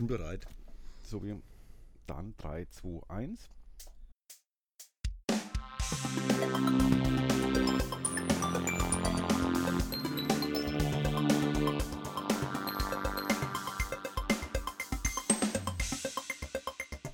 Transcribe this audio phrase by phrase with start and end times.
[0.00, 0.46] Bin bereit.
[1.04, 1.34] So wie
[2.06, 3.50] dann 3, 2, 1.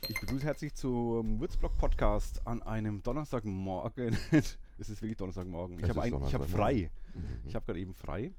[0.06, 4.16] Ich begrüße herzlich zum Würzblock-Podcast an einem Donnerstagmorgen.
[4.30, 5.80] es ist wirklich Donnerstagmorgen.
[5.80, 6.92] Ich habe hab frei.
[7.14, 7.48] Mhm.
[7.48, 8.30] Ich habe gerade eben frei.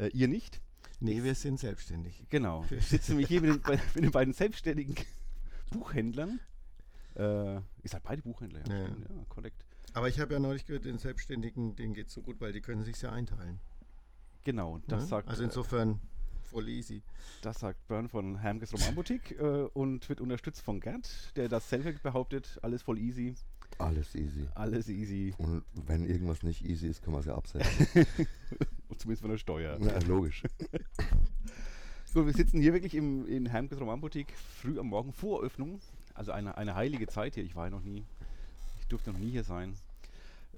[0.00, 0.60] Äh, ihr nicht?
[1.00, 2.24] Nee, wir sind selbstständig.
[2.28, 2.64] Genau.
[2.70, 4.94] Ich sitze nämlich hier mit den, bei- mit den beiden selbstständigen
[5.70, 6.40] Buchhändlern.
[7.14, 8.86] Äh, ihr seid beide Buchhändler, ja, Ja, ja.
[8.86, 9.64] stimmt, ja korrekt.
[9.94, 12.84] Aber ich habe ja neulich gehört, den Selbstständigen, denen geht so gut, weil die können
[12.84, 13.58] sich ja einteilen.
[14.44, 15.08] Genau, das, ne?
[15.08, 16.00] sagt, also äh, insofern
[16.44, 17.02] voll easy.
[17.42, 21.92] das sagt Bern von Hermges Romanboutique äh, und wird unterstützt von Gerd, der das selber
[21.92, 23.34] behauptet, alles voll easy,
[23.78, 24.46] Alles easy.
[24.54, 27.86] alles easy, Und wenn irgendwas nicht easy ist, können wir es ja absetzen.
[28.98, 29.78] zumindest von der Steuer.
[29.80, 30.42] Na, logisch.
[32.10, 35.78] So, wir sitzen hier wirklich im, in Hermges Romanboutique früh am Morgen vor Öffnung.
[36.14, 37.44] Also eine, eine heilige Zeit hier.
[37.44, 38.02] Ich war hier noch nie.
[38.80, 39.74] Ich durfte noch nie hier sein.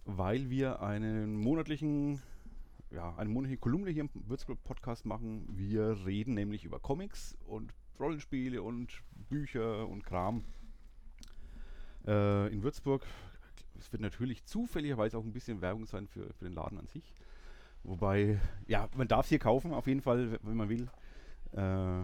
[0.05, 2.23] Weil wir einen monatlichen,
[2.93, 5.45] ja, eine monatliche Kolumne hier im Würzburg-Podcast machen.
[5.51, 10.45] Wir reden nämlich über Comics und Rollenspiele und Bücher und Kram.
[12.07, 13.05] Äh, in Würzburg.
[13.77, 17.13] Es wird natürlich zufälligerweise auch ein bisschen Werbung sein für, für den Laden an sich.
[17.83, 20.89] Wobei, ja, man darf hier kaufen, auf jeden Fall, wenn man will.
[21.53, 22.03] Äh,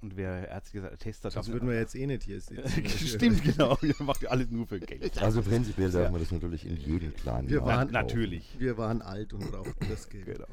[0.00, 2.88] und wer ärztlicher Tester Das würden wir jetzt eh nicht hier sitzen.
[2.88, 3.78] Stimmt, genau.
[3.82, 5.16] Ihr macht ja alles nur für Geld.
[5.22, 6.10] Also prinzipiell darf Ja.
[6.10, 7.92] man das natürlich in jedem kleinen Wir waren- kaufen.
[7.92, 8.56] Natürlich.
[8.58, 10.24] Wir waren alt und brauchten das Geld.
[10.24, 10.48] Genau.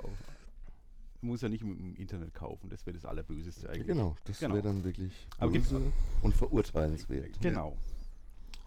[1.22, 3.88] Muss ja nicht im, Internet kaufen, das wäre das Allerböseste eigentlich.
[3.88, 4.54] Genau, das Genau.
[4.54, 7.42] wäre dann wirklich Aber gibt's- böse und verurteilenswert.
[7.42, 7.76] Genau.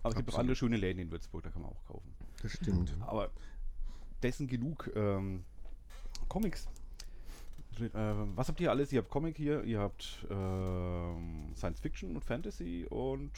[0.02, 2.12] Aber es gibt auch andere schöne Läden in Würzburg, da kann man auch kaufen.
[2.42, 2.92] Das stimmt.
[3.06, 3.30] Aber
[4.22, 4.90] dessen genug.
[4.96, 5.44] Ähm,
[6.32, 6.66] Comics.
[7.78, 8.90] Äh, was habt ihr alles?
[8.90, 13.32] Ihr habt Comic hier, ihr habt ähm, Science Fiction und Fantasy und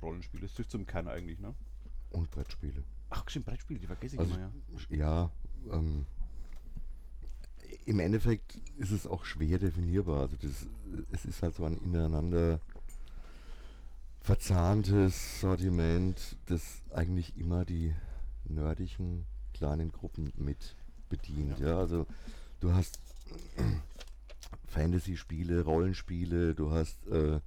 [0.00, 0.46] Rollenspiele.
[0.46, 1.52] Das ist zum Kern eigentlich, ne?
[2.10, 2.84] Und Brettspiele.
[3.10, 4.52] Ach, stimmt, Brettspiele, die vergesse ich Also, immer,
[4.88, 4.96] ja.
[4.96, 5.30] ja,
[5.72, 6.06] ähm,
[7.86, 10.20] im Endeffekt ist es auch schwer definierbar.
[10.20, 10.68] Also das,
[11.10, 12.60] es ist halt so ein ineinander
[14.20, 17.96] verzahntes Sortiment, das eigentlich immer die
[18.44, 20.76] nerdigen kleinen Gruppen mit
[21.08, 21.58] bedient.
[21.58, 22.06] Ja, also
[22.60, 22.98] du hast
[24.68, 27.40] Fantasy-Spiele, Rollenspiele, du hast äh,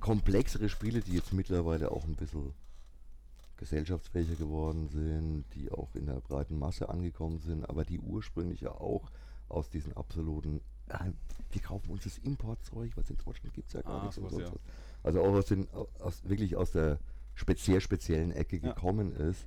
[0.00, 2.52] komplexere Spiele, die jetzt mittlerweile auch ein bisschen
[3.56, 8.70] gesellschaftsfähiger geworden sind, die auch in der breiten Masse angekommen sind, aber die ursprünglich ja
[8.70, 9.10] auch
[9.48, 11.10] aus diesen absoluten, äh,
[11.50, 14.18] wir kaufen uns das Importzeug, was in Deutschland gibt es ja gar Ah, nicht.
[14.18, 14.52] und sowas, sonst ja.
[14.52, 14.60] was.
[15.04, 16.98] Also auch aus den, au- aus, wirklich aus der
[17.34, 18.72] speziell speziellen Ecke Ja.
[18.72, 19.46] gekommen ist.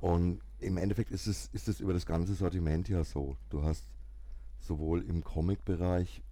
[0.00, 3.36] Und im Endeffekt ist es, ist es über das ganze Sortiment ja so.
[3.48, 3.84] Du hast
[4.60, 6.22] sowohl im Comic-Bereich,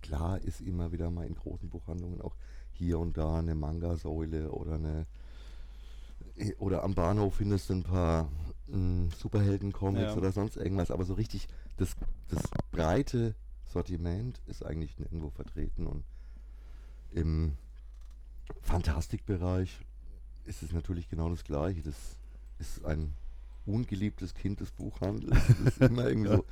[0.00, 2.34] klar ist immer wieder mal in großen Buchhandlungen auch
[2.72, 5.06] hier und da eine Manga-Säule oder eine
[6.58, 8.30] oder am Bahnhof findest du ein paar
[8.68, 10.16] mh, Superhelden-Comics Ja.
[10.16, 11.46] oder sonst irgendwas, aber so richtig
[11.76, 11.94] das,
[12.28, 13.34] das breite
[13.66, 16.04] Sortiment ist eigentlich nirgendwo vertreten und
[17.10, 17.56] im
[18.62, 19.80] Fantastikbereich
[20.44, 21.82] ist es natürlich genau das Gleiche.
[21.82, 22.16] Das
[22.62, 23.12] ist ein
[23.66, 26.44] ungeliebtes Kind des Buchhandels, das immer irgendwie so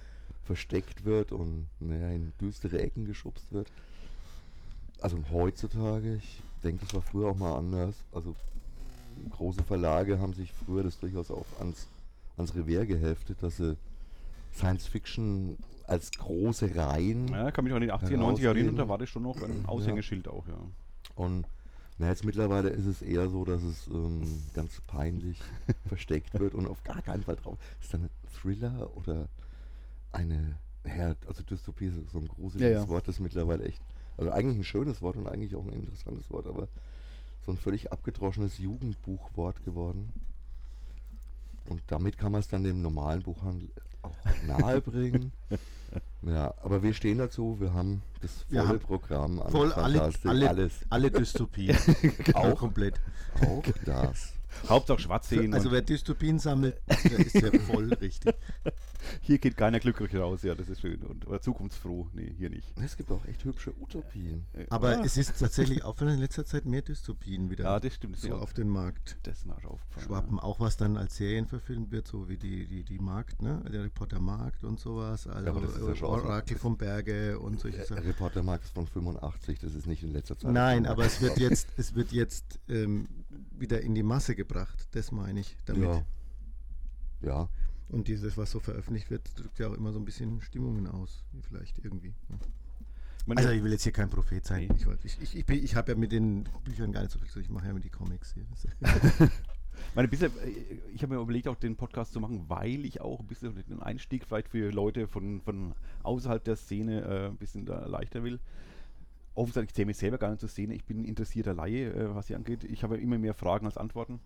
[0.44, 3.68] versteckt wird und naja, in düstere Ecken geschubst wird.
[5.00, 7.94] Also heutzutage, ich denke, das war früher auch mal anders.
[8.12, 8.34] Also
[9.30, 11.86] große Verlage haben sich früher das durchaus auch ans,
[12.36, 13.76] ans Revier geheftet, dass sie
[14.52, 15.56] Science Fiction
[15.86, 18.56] als große Reihen Ja, kann mich auch an die 80er, 90er Herausgeben.
[18.56, 20.58] erinnern, da war das schon noch ein Aushängeschild auch, ja.
[21.14, 21.46] Und
[22.00, 24.22] na, jetzt mittlerweile ist es eher so, dass es ähm,
[24.54, 25.38] ganz peinlich
[25.86, 27.58] versteckt wird und auf gar keinen Fall drauf.
[27.78, 29.28] Ist dann ein Thriller oder
[30.10, 30.56] eine,
[30.86, 32.88] ja, also Dystopie ist so ein gruseliges Ja, ja.
[32.88, 33.82] Wort, das mittlerweile echt,
[34.16, 36.68] also eigentlich ein schönes Wort und eigentlich auch ein interessantes Wort, aber
[37.44, 40.10] so ein völlig abgedroschenes Jugendbuchwort geworden.
[41.68, 43.68] Und damit kann man es dann dem normalen Buchhandel
[44.02, 44.14] auch
[44.46, 45.32] nahebringen.
[46.22, 50.48] ja, aber wir stehen dazu, wir haben das volle haben Programm an Voll alle, alle,
[50.48, 50.80] alles.
[50.88, 51.76] alle Dystopien.
[52.34, 53.00] auch komplett.
[53.46, 54.34] Auch das.
[54.68, 55.54] Hauptsache schwarz sehen.
[55.54, 58.20] Also wer Dystopien sammelt, der ist ja voll richtig.
[59.22, 61.02] hier geht keiner glücklich raus, ja, das ist schön.
[61.02, 62.08] Und, oder zukunftsfroh.
[62.12, 62.68] Nee, hier nicht.
[62.82, 64.44] Es gibt auch echt hübsche Utopien.
[64.52, 67.94] Äh, Aber ah, es ist tatsächlich auffallend in letzter Zeit mehr Dystopien wieder Ja, das
[67.94, 68.18] stimmt.
[68.18, 68.34] so ja.
[68.34, 70.06] auf den Markt Das ist mir auch aufgefallen.
[70.06, 70.38] schwappen.
[70.40, 73.62] Auch was dann als Serien verfilmt wird, so wie die, die, die Markt, ne?
[73.72, 75.26] Der Reporter Markt und sowas.
[75.26, 78.04] Also aber das ist ja Orakel vom Berge und solche Der Sachen.
[78.04, 80.52] Reportermarkt ist von 85, das ist nicht in letzter Zeit.
[80.52, 83.06] Nein, aber es wird jetzt, es wird jetzt ähm,
[83.58, 84.88] wieder in die Masse gebracht.
[84.92, 85.84] Das meine ich damit.
[85.84, 86.04] Ja.
[87.22, 87.48] Ja,
[87.88, 91.22] Und dieses, was so veröffentlicht wird, drückt ja auch immer so ein bisschen Stimmungen aus,
[91.32, 92.14] wie vielleicht irgendwie.
[92.28, 92.38] ne?
[93.36, 94.66] Also ich will jetzt hier kein Prophet sein.
[94.68, 94.74] Nee.
[94.76, 97.34] Ich, wollte- ich, ich, ich, habe ja mit den Büchern gar nicht so viel zu
[97.34, 97.42] tun.
[97.42, 98.46] Ich mache ja mit die Comics hier.
[99.94, 100.50] Meine bisher, äh,
[100.94, 103.80] ich habe mir überlegt, auch den Podcast zu machen, weil ich auch ein bisschen den
[103.82, 108.40] Einstieg vielleicht für Leute von, von außerhalb der Szene äh, ein bisschen da leichter will.
[109.34, 110.74] Offen gesagt, ich zähle mich selber gar nicht zur Szene.
[110.74, 112.64] Ich bin interessierter Laie, äh, was sie angeht.
[112.64, 114.20] Ich habe immer mehr Fragen als Antworten.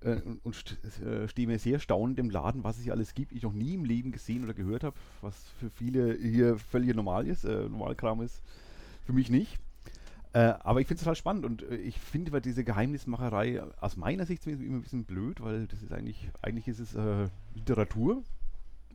[0.00, 3.32] Äh, und st äh, stehe mir sehr staunend im Laden, was es hier alles gibt.
[3.32, 7.26] Ich noch nie im Leben gesehen oder gehört habe, was für viele hier völlig normal
[7.26, 8.42] ist, äh, Normalkram ist.
[9.04, 9.58] Für mich nicht.
[10.34, 14.26] Äh, aber ich finde es total spannend und äh, ich finde diese Geheimnismacherei aus meiner
[14.26, 18.22] Sicht zumindest immer ein bisschen blöd, weil das ist eigentlich, eigentlich ist es äh, Literatur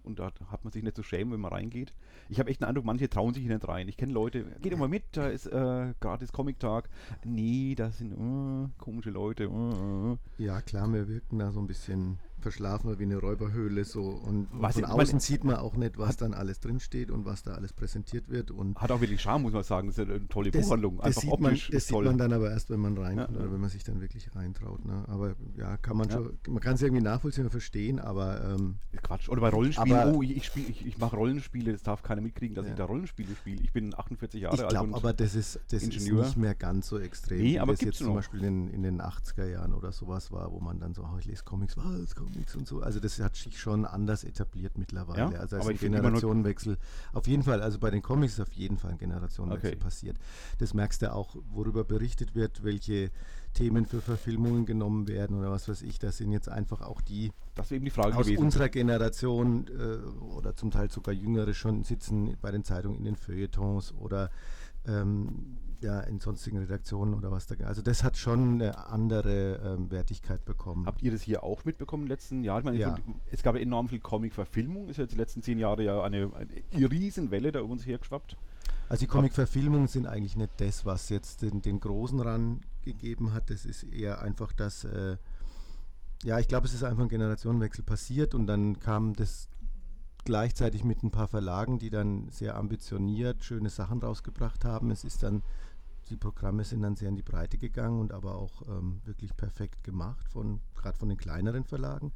[0.04, 1.94] und da hat man sich nicht zu schämen, wenn man reingeht.
[2.30, 3.88] Ich habe echt den Eindruck, manche trauen sich nicht rein.
[3.88, 6.90] Ich kenne Leute, geht doch mal mit, da ist äh, gratis Comic-Tag.
[7.24, 9.46] Nee, das sind äh, komische Leute.
[9.46, 10.18] Äh, äh.
[10.46, 14.76] Ja, klar, wir wirken da so ein bisschen verschlafen wie eine Räuberhöhle so und Was
[14.76, 17.54] von ich- außen man- sieht man auch nicht, was dann alles drinsteht und was da
[17.54, 19.88] alles präsentiert wird und Hat auch wirklich Charme, muss man sagen.
[19.88, 20.98] Das ist eine tolle das, Buchhandlung.
[20.98, 23.30] das, Einfach sieht man, optisch das ist sieht man dann aber erst, wenn man reinkommt
[23.32, 23.52] Ja, oder ja.
[23.52, 24.86] wenn man sich dann wirklich reintraut.
[24.86, 25.04] Ne?
[25.08, 26.16] Aber ja, kann man Ja.
[26.18, 29.30] schon, man kann es irgendwie nachvollziehen und verstehen, aber ähm, Quatsch.
[29.30, 29.98] Oder bei Rollenspielen.
[29.98, 32.74] Aber- oh, ich, ich, spiel- ich, ich mache Rollenspiele, das darf keiner mitkriegen, dass ich
[32.76, 33.62] da Rollenspiele spiele.
[33.64, 36.22] Ich bin 48 Jahre ich alt glaube und aber, das ist, das Ingenieur.
[36.22, 38.16] ist nicht mehr ganz so extrem, Nee, wie aber das gibt's jetzt zum noch.
[38.16, 41.26] Beispiel in, in den 80er Jahren oder sowas war, wo man dann so, oh, ich
[41.26, 42.82] lese Comics, was, Comics und so.
[42.82, 45.34] Also das hat sich schon anders etabliert mittlerweile.
[45.34, 46.78] Ja, also als ein Generationenwechsel.
[47.14, 49.80] Auf jeden Fall, also bei den Comics ist auf jeden Fall ein Generationenwechsel Okay.
[49.80, 50.18] passiert.
[50.58, 53.12] Das merkst du auch, worüber berichtet wird, welche
[53.54, 56.00] Themen für Verfilmungen genommen werden oder was weiß ich.
[56.00, 58.44] Das sind jetzt einfach auch die das eben die Frage aus gewesen.
[58.44, 63.16] unserer Generation äh, oder zum Teil sogar Jüngere schon sitzen bei den Zeitungen in den
[63.16, 64.32] Feuilletons oder
[64.88, 67.56] ähm, ja, in sonstigen Redaktionen oder was da.
[67.66, 70.86] Also das hat schon eine andere ähm, Wertigkeit bekommen.
[70.86, 72.60] Habt ihr das hier auch mitbekommen den letzten Jahren?
[72.60, 72.96] Ich meine, Ja.
[73.32, 74.90] es gab ja enorm viel Comic-Verfilmung.
[74.90, 76.32] Ist jetzt die letzten zehn Jahre ja eine,
[76.72, 78.36] eine Riesenwelle da über uns hergeschwappt.
[78.90, 83.50] Also die Comic-Verfilmungen sind eigentlich nicht das, was jetzt den, den großen Ran gegeben hat.
[83.50, 85.18] Das ist eher einfach das, äh,
[86.24, 89.50] ja, ich glaube, es ist einfach ein Generationenwechsel passiert und dann kam das
[90.26, 94.92] gleichzeitig mit ein paar Verlagen, die dann sehr ambitioniert schöne Sachen rausgebracht haben.
[94.92, 95.44] Es ist dann,
[96.10, 99.84] die Programme sind dann sehr in die Breite gegangen und aber auch ähm, wirklich perfekt
[99.84, 102.12] gemacht, von gerade von den kleineren Verlagen.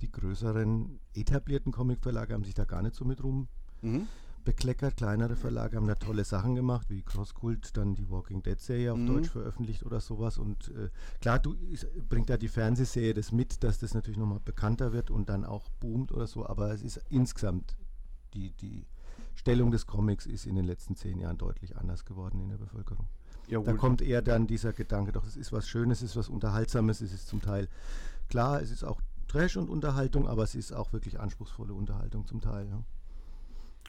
[0.00, 3.48] Die größeren etablierten Comic-Verlage haben sich da gar nicht so mit rum
[3.82, 4.06] Mhm.
[4.44, 4.96] bekleckert.
[4.96, 8.98] Kleinere Verlage haben da tolle Sachen gemacht, wie Crosskult, dann die Walking Dead Serie auf
[8.98, 9.06] Mhm.
[9.06, 10.38] Deutsch veröffentlicht oder sowas.
[10.38, 10.88] Und äh,
[11.20, 11.54] klar, du,
[12.08, 15.68] bringt da die Fernsehserie das mit, dass das natürlich nochmal bekannter wird und dann auch
[15.80, 16.46] boomt oder so.
[16.46, 17.76] Aber es ist insgesamt
[18.34, 18.86] die, die
[19.34, 23.06] Stellung des Comics ist in den letzten zehn Jahren deutlich anders geworden in der Bevölkerung.
[23.48, 26.28] Ja, Da kommt eher dann dieser Gedanke, doch es ist was Schönes, es ist was
[26.28, 27.68] Unterhaltsames, es ist zum Teil,
[28.28, 32.40] klar, es ist auch Trash und Unterhaltung, aber es ist auch wirklich anspruchsvolle Unterhaltung zum
[32.40, 32.66] Teil.
[32.68, 32.82] Ja.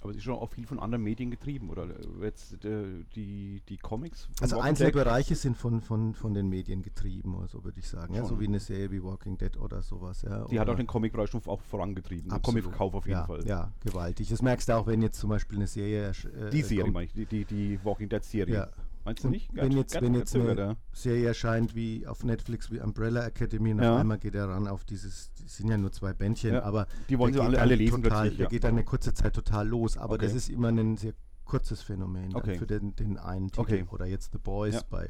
[0.01, 1.87] Aber es ist schon auch viel von anderen Medien getrieben, oder?
[2.21, 4.29] Jetzt äh, die, die Comics.
[4.39, 5.03] Also Walking einzelne Dead?
[5.03, 8.13] Bereiche sind von, von, von den Medien getrieben, so würde ich sagen.
[8.13, 10.21] Ja, so wie eine Serie wie Walking Dead oder sowas.
[10.21, 12.31] Ja, Die hat oder- auch den Comicbereich schon auch vorangetrieben.
[12.31, 12.61] Absolut.
[12.63, 13.45] Comicverkauf auf jeden ja, Fall.
[13.45, 14.29] Ja, gewaltig.
[14.29, 16.09] Das merkst du auch, wenn jetzt zum Beispiel eine Serie.
[16.09, 18.55] Äh, Die Serie, meine ich, die, die, die Walking Dead Serie.
[18.55, 18.69] Ja.
[19.09, 19.49] Meinst du nicht?
[19.55, 23.93] wenn jetzt, wenn jetzt eine Serie erscheint wie auf Netflix wie Umbrella Academy und Ja.
[23.95, 26.85] auf einmal geht er ran auf dieses, die sind ja nur zwei Bändchen, Ja, aber
[27.09, 28.49] die wollen sie alle- alle lesen total, plötzlich, Der ja.
[28.49, 30.25] geht dann eine kurze Zeit total los, aber Okay.
[30.25, 31.13] das ist immer ein sehr
[31.43, 32.55] kurzes Phänomen Okay.
[32.59, 33.85] für den, den einen Titel Okay.
[33.89, 35.09] oder jetzt The Boys bei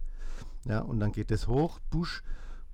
[0.65, 2.24] ja und dann geht es hoch, Busch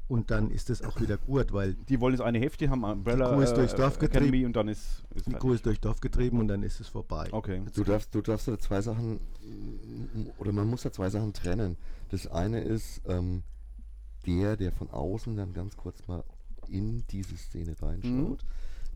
[0.08, 3.34] und dann ist es auch wieder gut, weil Die wollen jetzt eine Hefte haben, Umbrella
[3.34, 4.46] Kuh ist durchs Dorf Academy getrieben.
[4.48, 5.32] und dann ist, ist die.
[5.34, 7.28] Kuh ist durch Dorf getrieben und dann ist es vorbei.
[7.32, 7.62] Okay.
[7.74, 11.76] Du darfst, du darfst da zwei Sachen, mm, oder man muss da zwei Sachen trennen.
[12.10, 13.42] Das eine ist ähm,
[14.28, 16.24] der, der von außen dann ganz kurz mal
[16.68, 18.44] in diese Szene reinschaut,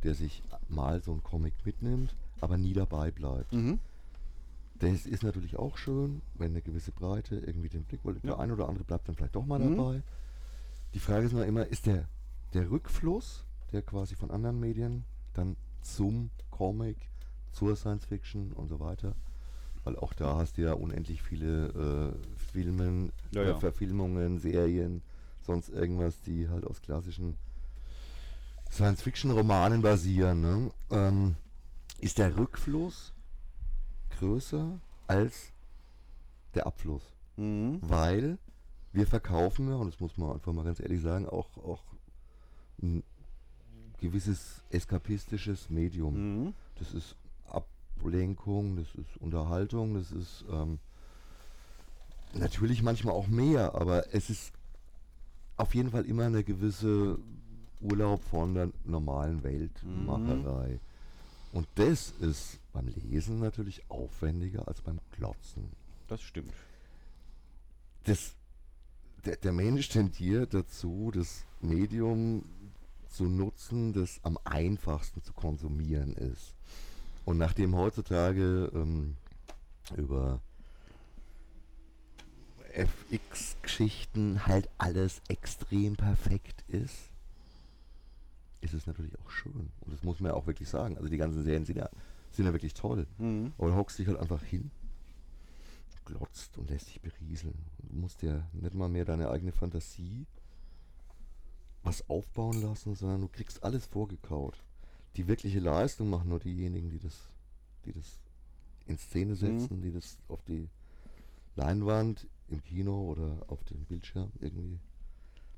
[0.04, 3.52] der sich mal so ein Comic mitnimmt, aber nie dabei bleibt.
[3.54, 3.80] Mhm.
[4.80, 8.20] Das ist natürlich auch schön, wenn eine gewisse Breite irgendwie den Blick, weil Ja.
[8.24, 9.76] der ein oder andere bleibt dann vielleicht doch mal Mhm.
[9.76, 10.04] dabei.
[10.94, 12.08] Die Frage ist nur immer, ist der,
[12.54, 16.98] der Rückfluss, der quasi von anderen Medien dann zum Comic,
[17.52, 19.16] zur Science Fiction und so weiter,
[19.84, 21.68] weil auch da hast du ja unendlich viele
[22.16, 23.56] äh, Filmen, Ja, äh, ja.
[23.60, 25.02] Verfilmungen, Serien,
[25.42, 27.38] sonst irgendwas, die halt aus klassischen
[28.72, 30.42] Science-Fiction-Romanen basieren.
[30.42, 30.72] Ne?
[30.92, 31.36] Ähm,
[32.00, 33.14] ist der Rückfluss
[34.20, 35.52] größer als
[36.54, 37.04] der Abfluss?
[37.38, 37.80] Mhm.
[37.82, 38.38] Weil
[38.92, 41.84] wir verkaufen ja, und das muss man einfach mal ganz ehrlich sagen, auch, auch
[42.82, 43.04] ein
[44.00, 46.46] gewisses eskapistisches Medium.
[46.46, 46.54] Mhm.
[46.80, 47.16] Das ist
[47.50, 50.80] Ablenkung, das ist Unterhaltung, das ist ähm,
[52.34, 54.54] natürlich manchmal auch mehr, aber es ist
[55.58, 57.20] auf jeden Fall immer eine gewisse
[57.82, 60.80] Urlaub von der normalen Weltmacherei.
[61.52, 65.72] Und das ist beim Lesen natürlich aufwendiger als beim Klotzen.
[66.08, 66.54] Das stimmt.
[68.04, 68.36] Das,
[69.26, 72.44] der, der Mensch tendiert dazu, das Medium
[73.10, 76.56] zu nutzen, das am einfachsten zu konsumieren ist.
[77.26, 79.16] Und nachdem heutzutage ähm,
[79.96, 80.40] über
[82.74, 87.10] FX-Geschichten halt alles extrem perfekt ist,
[88.62, 89.72] ist es natürlich auch schön.
[89.82, 90.98] Und das muss man ja auch wirklich sagen.
[90.98, 91.90] Also die ganzen Serien sind ja,
[92.32, 93.08] sind ja wirklich toll.
[93.18, 93.54] Mhm.
[93.58, 94.72] Aber du hockst dich halt einfach hin,
[96.06, 97.66] glotzt und lässt dich berieseln.
[97.78, 100.26] Du musst dir nicht mal mehr deine eigene Fantasie
[101.84, 104.64] was aufbauen lassen, sondern du kriegst alles vorgekaut.
[105.16, 107.30] Die wirkliche Leistung machen nur diejenigen, die das,
[107.86, 108.20] die das
[108.86, 110.70] in Szene setzen, die das auf die
[111.56, 114.80] Leinwand im Kino oder auf dem Bildschirm irgendwie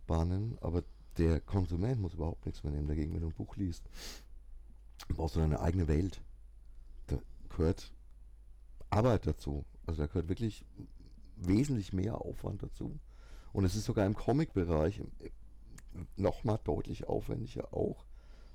[0.08, 0.58] bahnen.
[0.62, 0.84] Aber
[1.18, 2.88] der Konsument muss überhaupt nichts mehr nehmen.
[2.88, 3.84] Dagegen, wenn du ein Buch liest,
[5.10, 6.22] brauchst du deine eigene Welt.
[7.08, 7.18] Da
[7.50, 7.92] gehört
[8.90, 9.66] Arbeit dazu.
[9.92, 10.66] Also da gehört wirklich
[11.36, 12.98] wesentlich mehr Aufwand dazu.
[13.52, 15.02] Und es ist sogar im Comic-Bereich
[16.16, 18.06] nochmal deutlich aufwendiger auch,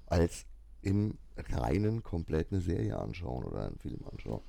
[0.06, 0.46] als
[0.80, 4.40] im reinen komplett eine Serie anschauen oder einen Film anschauen.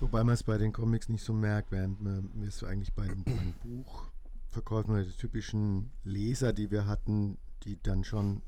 [0.00, 3.22] Wobei man es bei den Comics nicht so merkt, während man es eigentlich bei den,
[3.62, 8.42] Buchverkäufen oder die typischen Leser, die wir hatten, die dann schon,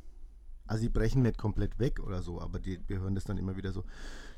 [0.67, 3.57] also die brechen nicht komplett weg oder so, aber die, wir hören das dann immer
[3.57, 3.85] wieder so,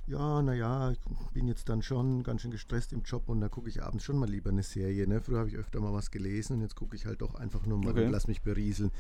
[0.09, 0.99] ja, naja, ich
[1.35, 4.17] bin jetzt dann schon ganz schön gestresst im Job und da gucke ich abends schon
[4.19, 5.07] mal lieber eine Serie.
[5.07, 5.21] Ne?
[5.21, 7.79] Früher habe ich öfter mal was gelesen und jetzt gucke ich halt doch einfach nur
[7.79, 8.07] mal Okay.
[8.07, 8.91] und lass mich berieseln.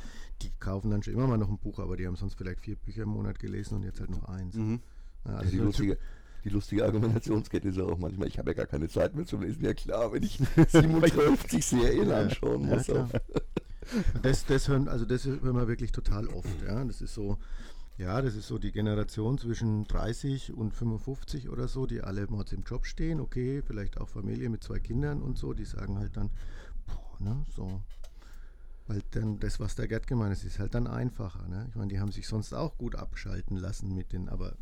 [0.43, 2.77] Die kaufen dann schon immer mal noch ein Buch, aber die haben sonst vielleicht vier
[2.77, 4.55] Bücher im Monat gelesen und jetzt halt noch eins.
[4.55, 4.81] Mhm.
[5.25, 5.99] Ja, Ja, also die, lustige,
[6.45, 9.43] die lustige Argumentationskette ist ja auch manchmal, ich habe ja gar keine Zeit mehr zum
[9.43, 9.65] Lesen.
[9.65, 10.39] Ja klar, wenn ich
[10.69, 12.85] 57 Serien Ja, anschauen ja, muss.
[12.85, 13.09] klar.
[14.23, 16.49] Das, das hören, also das hören wir wirklich total oft.
[16.67, 17.39] Ja, das ist so,
[17.99, 22.53] ja, das ist so die Generation zwischen 30 und 55 oder so, die alle mords
[22.53, 23.21] im Job stehen.
[23.21, 25.53] Okay, vielleicht auch Familie mit zwei Kindern und so.
[25.53, 26.31] Die sagen halt dann,
[26.87, 27.81] boah, ne, so.
[28.87, 31.47] Weil dann das, was der Gerd gemeint ist, ist halt dann einfacher.
[31.49, 31.67] Ne?
[31.69, 34.55] Ich meine, die haben sich sonst auch gut abschalten lassen mit den, aber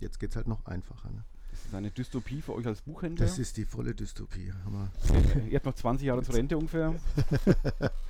[0.00, 1.08] jetzt geht es halt noch einfacher.
[1.10, 1.22] Ne?
[1.52, 3.26] Das ist eine Dystopie für euch als Buchhändler.
[3.26, 4.52] Das ist die volle Dystopie.
[4.64, 4.90] Hammer.
[5.48, 6.94] Ihr habt noch 20 Jahre zur Rente ungefähr.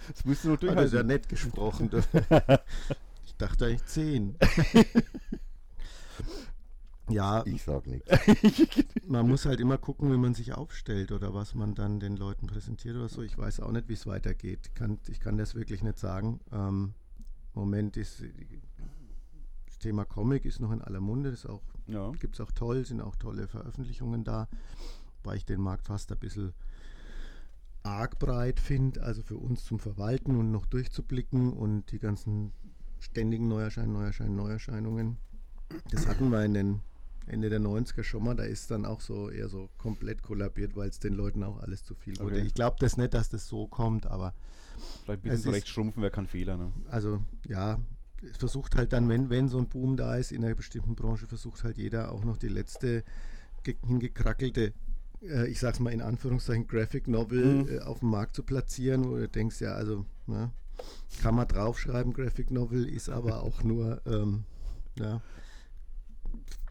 [0.09, 1.07] Das müsst ihr noch Ah, das ist ja durchhalten.
[1.09, 1.91] nett gesprochen.
[3.40, 4.37] ich dachte eigentlich zehn.
[7.09, 8.06] ja, Ich sag nichts.
[9.09, 12.47] man muss halt immer gucken, wie man sich aufstellt oder was man dann den Leuten
[12.47, 13.23] präsentiert oder so.
[13.23, 14.61] Ich weiß auch nicht, wie es weitergeht.
[14.66, 16.40] Ich kann, ich kann das wirklich nicht sagen.
[16.52, 16.92] Ähm,
[17.54, 18.23] Im Moment ist
[19.66, 21.30] das Thema Comic ist noch in aller Munde.
[21.30, 22.11] Das auch Ja.
[22.12, 24.49] gibt es auch toll, sind auch tolle Veröffentlichungen da,
[25.25, 26.52] weil ich den Markt fast ein bisschen
[27.82, 32.52] arg breit finde, also für uns zum Verwalten und noch durchzublicken und die ganzen
[33.00, 35.16] ständigen Neuerscheinungen, Neuerscheinungen, Neuerscheinungen.
[35.90, 36.80] Das hatten wir in den
[37.26, 40.88] Ende der 90er schon mal, da ist dann auch so eher so komplett kollabiert, weil
[40.88, 42.37] es den Leuten auch alles zu viel wurde.
[42.37, 42.47] Okay.
[42.47, 44.35] Ich glaube das nicht, dass das so kommt, aber
[45.04, 46.57] Vielleicht ein bisschen ist- recht schrumpfen wäre kein Fehler.
[46.57, 46.73] Ne?
[46.90, 47.78] also ja,
[48.28, 51.26] es versucht halt dann, wenn, wenn so ein Boom da ist in einer bestimmten Branche,
[51.26, 53.04] versucht halt jeder auch noch die letzte
[53.62, 54.73] ge- hingekrackelte,
[55.23, 57.69] äh, ich sag's mal in Anführungszeichen, Graphic Novel Mhm.
[57.69, 60.50] äh, auf dem Markt zu platzieren, wo du denkst, ja, also, ne,
[61.22, 64.44] kann man draufschreiben, Graphic Novel ist aber auch nur, ähm,
[64.99, 65.20] ja,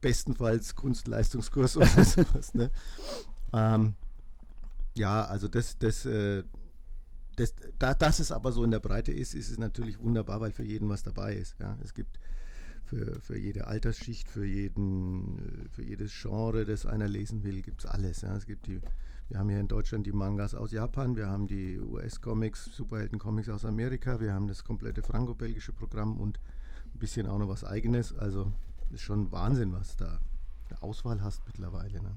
[0.01, 2.71] bestenfalls Kunstleistungskurs oder sowas, ne?
[3.53, 3.95] Ähm,
[4.95, 6.43] ja, also das, das, äh,
[7.35, 10.51] das, da, dass es aber so in der Breite ist, ist es natürlich wunderbar, weil
[10.51, 11.55] für jeden was dabei ist.
[11.59, 11.77] Ja.
[11.83, 12.19] Es gibt
[12.83, 17.85] für, für jede Altersschicht, für, jeden, äh, für jedes Genre, das einer lesen will, gibt
[17.85, 18.21] es alles.
[18.21, 18.35] Ja.
[18.35, 18.81] Es gibt die,
[19.29, 23.63] wir haben hier in Deutschland die Mangas aus Japan, wir haben die US-Comics, Superhelden-Comics aus
[23.65, 26.39] Amerika, wir haben das komplette franco-belgische Programm und
[26.95, 28.15] ein bisschen auch noch was eigenes.
[28.17, 28.51] Also
[28.91, 30.19] ist schon Wahnsinn, was da
[30.69, 32.01] eine Auswahl hast mittlerweile.
[32.01, 32.15] Ne?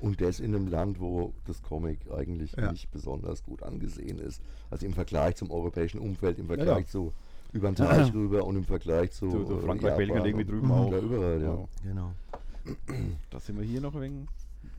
[0.00, 2.70] Und das in einem Land, wo das Comic eigentlich Ja.
[2.72, 4.42] nicht besonders gut angesehen ist.
[4.70, 6.90] Also im Vergleich zum europäischen Umfeld, im Vergleich ja.
[6.90, 7.12] zu
[7.52, 10.46] über den Teich rüber und im Vergleich zu, Zu- zu äh, Frankreich, Belgien Japan irgendwie
[10.46, 10.90] drüben auch.
[10.92, 11.54] Ja, überall, ja.
[11.54, 11.68] Ja.
[11.84, 12.12] Genau.
[13.30, 14.26] Da sind wir hier noch wegen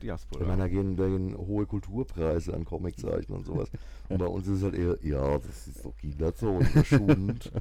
[0.02, 0.44] Ich Diaspora.
[0.46, 3.70] meine, da gehen, da gehen hohe Kulturpreise an Comiczeichen und sowas.
[4.08, 7.52] Und bei uns ist es halt eher, ja, das ist doch Kinderzone, der Schund.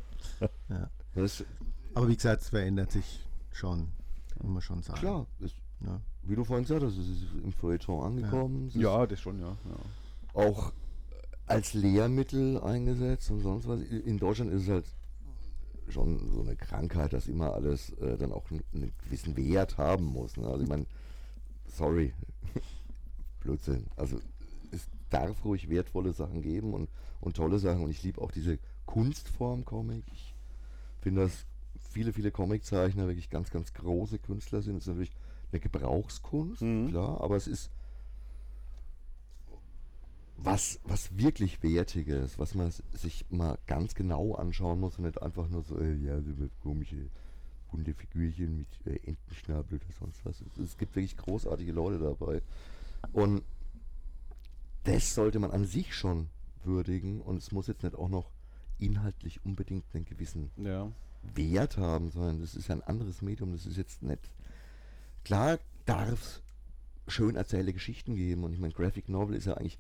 [0.70, 0.90] Ja.
[1.14, 1.44] Das
[1.94, 3.20] Aber wie gesagt, es verändert sich
[3.52, 3.90] schon,
[4.42, 5.00] muss man schon sagen.
[5.00, 5.56] klar, ist,
[5.86, 6.02] Ja.
[6.24, 8.68] wie du vorhin gesagt hast, es ist im Feuilleton angekommen.
[8.70, 9.56] Ist ja, das schon, ja.
[9.66, 9.78] ja.
[10.42, 10.74] auch
[11.46, 13.82] als Lehrmittel eingesetzt und sonst was.
[13.82, 14.86] In Deutschland ist es halt
[15.90, 20.06] schon so eine Krankheit, dass immer alles äh, dann auch einen, einen gewissen Wert haben
[20.06, 20.38] muss.
[20.38, 20.48] Ne?
[20.48, 20.86] Also ich meine,
[21.72, 22.14] sorry,
[23.42, 23.88] Blödsinn.
[23.96, 24.20] Also
[24.72, 28.60] es darf ruhig wertvolle Sachen geben und, und tolle Sachen und ich liebe auch diese
[28.86, 30.04] Kunstform Comic.
[30.14, 30.34] Ich
[31.02, 31.46] finde das
[31.92, 34.76] viele, viele Comiczeichner wirklich ganz, ganz große Künstler sind.
[34.78, 35.12] Es ist natürlich
[35.52, 36.90] eine Gebrauchskunst, Mhm.
[36.90, 37.70] klar, aber es ist
[40.38, 45.48] was, was wirklich Wertiges, was man sich mal ganz genau anschauen muss und nicht einfach
[45.50, 46.20] nur so, äh, ja,
[46.64, 47.10] komische
[47.72, 50.42] bunte Figürchen mit äh, Entenschnabel oder sonst was.
[50.42, 52.42] Es, es gibt wirklich großartige Leute dabei.
[53.14, 53.44] Und
[54.84, 56.30] das sollte man an sich schon
[56.64, 58.30] würdigen und es muss jetzt nicht auch noch
[58.80, 60.92] inhaltlich unbedingt einen gewissen Ja.
[61.36, 63.52] Wert haben, sondern das ist ein anderes Medium.
[63.52, 64.32] Das ist jetzt nicht.
[65.24, 66.42] Klar darf es
[67.08, 69.78] schön erzählte Geschichten geben und ich meine, Graphic Novel ist ja eigentlich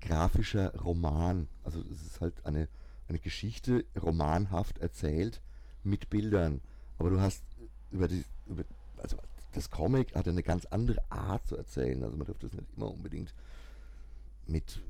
[0.00, 1.48] grafischer Roman.
[1.64, 2.68] Also es ist halt eine,
[3.08, 5.40] eine Geschichte romanhaft erzählt
[5.84, 6.60] mit Bildern.
[6.98, 7.42] Aber du hast
[7.90, 8.64] über die, über,
[8.98, 9.16] also
[9.52, 12.02] das Comic hat eine ganz andere Art zu erzählen.
[12.02, 13.34] Also man dürfte es nicht immer unbedingt
[14.46, 14.80] mit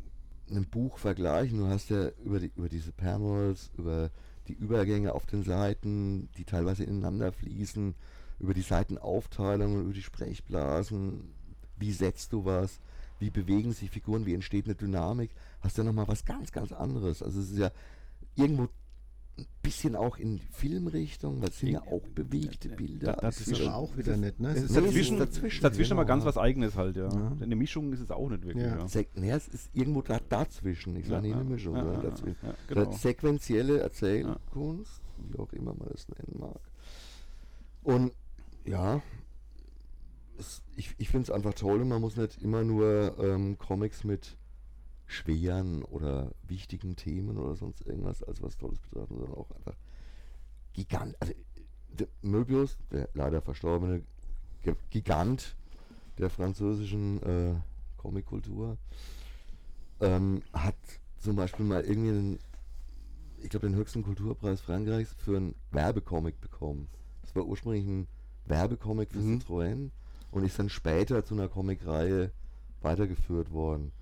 [0.51, 1.59] einem Buch vergleichen.
[1.59, 4.11] Du hast ja über, die, über diese Panels, über
[4.49, 7.95] die Übergänge auf den Seiten, die teilweise ineinander fließen,
[8.41, 11.33] über die Seitenaufteilung, über die Sprechblasen,
[11.77, 12.81] wie setzt du was,
[13.19, 16.73] wie bewegen sich Figuren, wie entsteht eine Dynamik, hast du ja nochmal was ganz, ganz
[16.73, 17.23] anderes.
[17.23, 17.71] Also es ist ja
[18.37, 18.69] irgendwo
[19.39, 23.13] ein bisschen auch in Filmrichtung, weil es sind ja auch bewegte Bilder.
[23.13, 24.51] Da- das Das ist aber auch wieder nett, ne?
[24.51, 26.29] Es ist dazwischen, dazwischen, dazwischen aber genau, ganz ja.
[26.29, 27.09] was Eigenes halt, ja.
[27.09, 27.37] Ja.
[27.41, 28.65] Eine Mischung ist es auch nicht wirklich.
[28.67, 28.79] Ja.
[28.79, 29.03] Ja.
[29.15, 30.97] Nee, es ist irgendwo da, dazwischen.
[30.97, 32.47] Ich sage nicht eine Mischung, ja, sondern ja, dazwischen.
[32.47, 32.93] ja, genau.
[32.93, 36.61] Sequentielle Erzählkunst, wie auch immer man das nennen mag.
[37.85, 38.13] Und
[38.65, 39.01] ja,
[40.39, 44.05] es, ich, ich finde es einfach toll und man muss nicht immer nur ähm, Comics
[44.05, 44.37] mit
[45.09, 49.75] schweren oder wichtigen Themen oder sonst irgendwas als was Tolles betrachten, sondern auch einfach
[50.75, 51.17] gigant.
[51.19, 51.33] Also,
[51.89, 54.03] der Möbius, der leider verstorbene
[54.91, 55.57] Gigant
[56.19, 57.55] der französischen äh,
[57.97, 58.77] Comickultur,
[60.01, 60.77] ähm, hat
[61.19, 62.39] zum Beispiel mal irgendwie einen,
[63.43, 66.89] ich glaube, den höchsten Kulturpreis Frankreichs für einen Werbecomic bekommen.
[67.23, 68.07] Das war ursprünglich ein
[68.45, 69.39] Werbecomic für Mhm.
[69.39, 69.91] Citroën
[70.33, 72.31] und ist dann später zu einer Comicreihe
[72.83, 73.93] weitergeführt worden.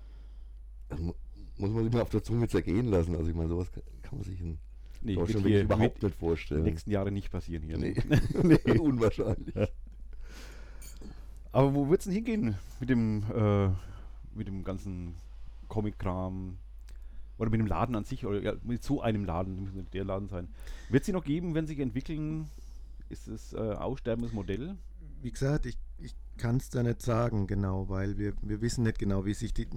[0.89, 1.13] Das mu
[1.59, 3.15] muss man sich mal auf der Zunge zergehen lassen.
[3.15, 4.59] Also ich meine, sowas kann, kann man sich in
[5.01, 6.63] Nee, Deutschland hier wirklich überhaupt nicht die vorstellen.
[6.63, 7.77] nächsten Jahre nicht passieren hier.
[7.77, 7.95] Nee.
[8.43, 8.77] nee.
[8.79, 9.55] Unwahrscheinlich.
[11.51, 13.69] Aber wo wird es denn hingehen mit dem, äh,
[14.35, 15.15] mit dem ganzen
[15.67, 16.57] Comic-Kram?
[17.39, 18.25] Oder mit dem Laden an sich?
[18.25, 20.49] Oder ja, mit so einem Laden, muss nicht der Laden sein.
[20.89, 22.49] Wird es sie noch geben, wenn sie sich entwickeln?
[23.09, 24.75] Ist es äh, aussterbendes Modell?
[25.21, 28.99] Wie gesagt, ich, ich kann es da nicht sagen, genau, weil wir, wir wissen nicht
[28.99, 29.67] genau, wie sich die,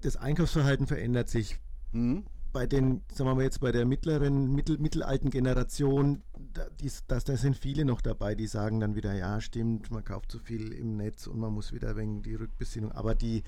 [0.00, 1.58] das Einkaufsverhalten verändert sich.
[1.92, 2.24] Mhm.
[2.52, 6.22] Bei den, sagen wir mal jetzt bei der mittleren, mittel, mittelalten Generation,
[6.54, 10.04] da, dies, das, da sind viele noch dabei, die sagen dann wieder, ja stimmt, man
[10.04, 12.92] kauft zu viel im Netz und man muss wieder wegen die Rückbesinnung.
[12.92, 13.42] Aber die,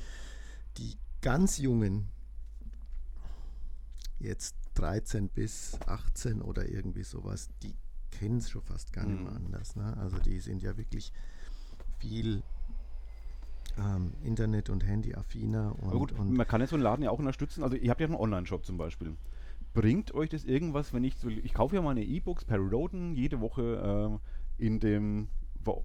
[0.77, 2.09] die ganz Jungen,
[4.19, 7.75] jetzt 13 bis 18 oder irgendwie sowas, die
[8.11, 9.47] kennen es schon fast gar nicht mehr Mhm.
[9.47, 9.77] anders.
[9.77, 9.97] Ne?
[9.97, 11.13] Also die sind ja wirklich
[11.99, 12.43] viel
[13.81, 15.75] ähm, Internet- und Handy-affiner.
[15.81, 17.63] Und, Aber gut, und man kann ja so einen Laden ja auch unterstützen.
[17.65, 19.15] Also ihr habt ja einen Online-Shop zum Beispiel.
[19.73, 23.41] Bringt euch das irgendwas, wenn ich so, ich kaufe ja meine E-Books per Roden jede
[23.41, 23.81] Woche
[24.13, 24.19] ähm,
[24.59, 25.29] in dem,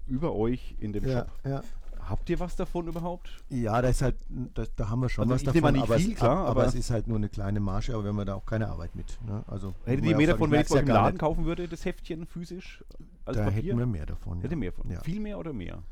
[0.06, 1.30] über euch in dem ja, Shop.
[1.44, 1.62] ja.
[2.08, 3.30] Habt ihr was davon überhaupt?
[3.48, 5.80] ja, da ist halt, da, da haben wir schon Also was ich nehme an, davon,
[5.80, 8.04] nicht aber, viel, es, klar, aber, aber- es ist halt nur eine kleine Marge, aber
[8.04, 9.18] wir haben da auch keine Arbeit mit.
[9.26, 9.42] Ne?
[9.48, 11.20] Also, ihr man mehr davon, wenn ich im ja gar Laden nicht.
[11.20, 12.84] kaufen würde, das Heftchen physisch
[13.24, 13.62] als Da Papier?
[13.62, 14.40] hätten wir mehr davon.
[14.40, 14.58] Hätte ja.
[14.58, 14.88] mehr von.
[14.88, 15.00] Ja.
[15.00, 15.82] Viel mehr oder mehr?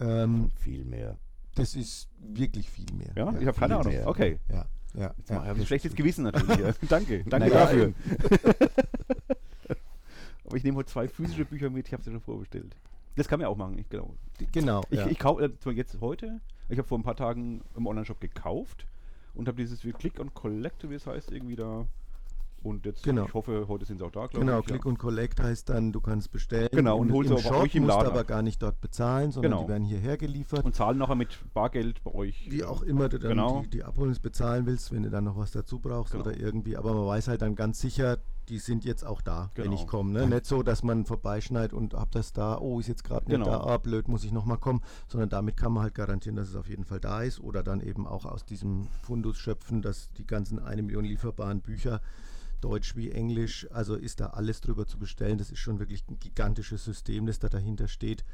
[0.00, 1.16] Ähm, Viel mehr.
[1.54, 3.12] das ist wirklich viel mehr.
[3.14, 3.92] Ja, ich habe keine Ahnung.
[3.92, 4.08] mehr.
[4.08, 4.38] Okay.
[4.48, 5.14] Ja, ja.
[5.16, 5.94] Jetzt ja, mal, ich habe ein das schlechtes.
[5.94, 6.58] Gewissen natürlich.
[6.58, 6.72] ja.
[6.88, 7.92] danke, danke dafür.
[10.44, 12.76] Aber ich nehme heute zwei physische Bücher mit, ich habe sie schon vorbestellt.
[13.16, 14.14] Das kann man auch machen, ich, genau.
[14.52, 14.82] Genau.
[14.90, 15.06] Ich, ja.
[15.06, 18.86] ich kaufe äh, jetzt heute, ich habe vor ein paar Tagen im Online-Shop gekauft
[19.34, 21.86] und habe dieses wie Click und Collect, wie es heißt, irgendwie da.
[22.62, 23.24] Und jetzt, Genau.
[23.26, 24.66] ich hoffe, heute sind sie auch da, glaube Genau, ich.
[24.66, 24.88] Click ja.
[24.90, 26.68] und Collect heißt dann, du kannst bestellen.
[26.72, 28.26] Genau, und im, holst im aber bei Shop, euch im musst Laden aber ab.
[28.28, 29.62] gar nicht dort bezahlen, sondern Genau.
[29.64, 30.64] die werden hierher geliefert.
[30.64, 32.46] Und zahlen nachher mit Bargeld bei euch.
[32.50, 33.62] Wie auch immer du dann Genau.
[33.62, 36.24] die, die Abholungs bezahlen willst, wenn du dann noch was dazu brauchst Genau.
[36.24, 36.76] oder irgendwie.
[36.76, 39.76] Aber man weiß halt dann ganz sicher, die sind jetzt auch da, wenn Genau.
[39.76, 40.12] ich komme.
[40.12, 40.26] Ne?
[40.26, 43.46] Nicht so, dass man vorbeischneit und hab das da, oh, ist jetzt gerade nicht Genau.
[43.50, 44.82] da, ah, blöd, muss ich nochmal kommen.
[45.08, 47.40] Sondern damit kann man halt garantieren, dass es auf jeden Fall da ist.
[47.40, 52.00] Oder dann eben auch aus diesem Fundus schöpfen, dass die ganzen eine Million lieferbaren Bücher,
[52.62, 55.36] Deutsch wie Englisch, also ist da alles drüber zu bestellen.
[55.36, 58.24] Das ist schon wirklich ein gigantisches System, das da dahinter steht.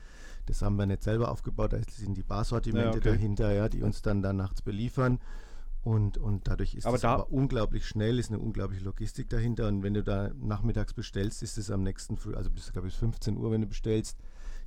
[0.46, 3.10] Das haben wir nicht selber aufgebaut, da sind die Barsortimente Ja, okay.
[3.10, 5.18] dahinter, ja, die uns dann da nachts beliefern.
[5.82, 9.68] Und, und dadurch ist Aber es da- aber unglaublich schnell, ist eine unglaubliche Logistik dahinter.
[9.68, 12.94] Und wenn du da nachmittags bestellst, ist es am nächsten Früh, also bis, glaube ich,
[12.94, 14.18] bis 15 Uhr, wenn du bestellst,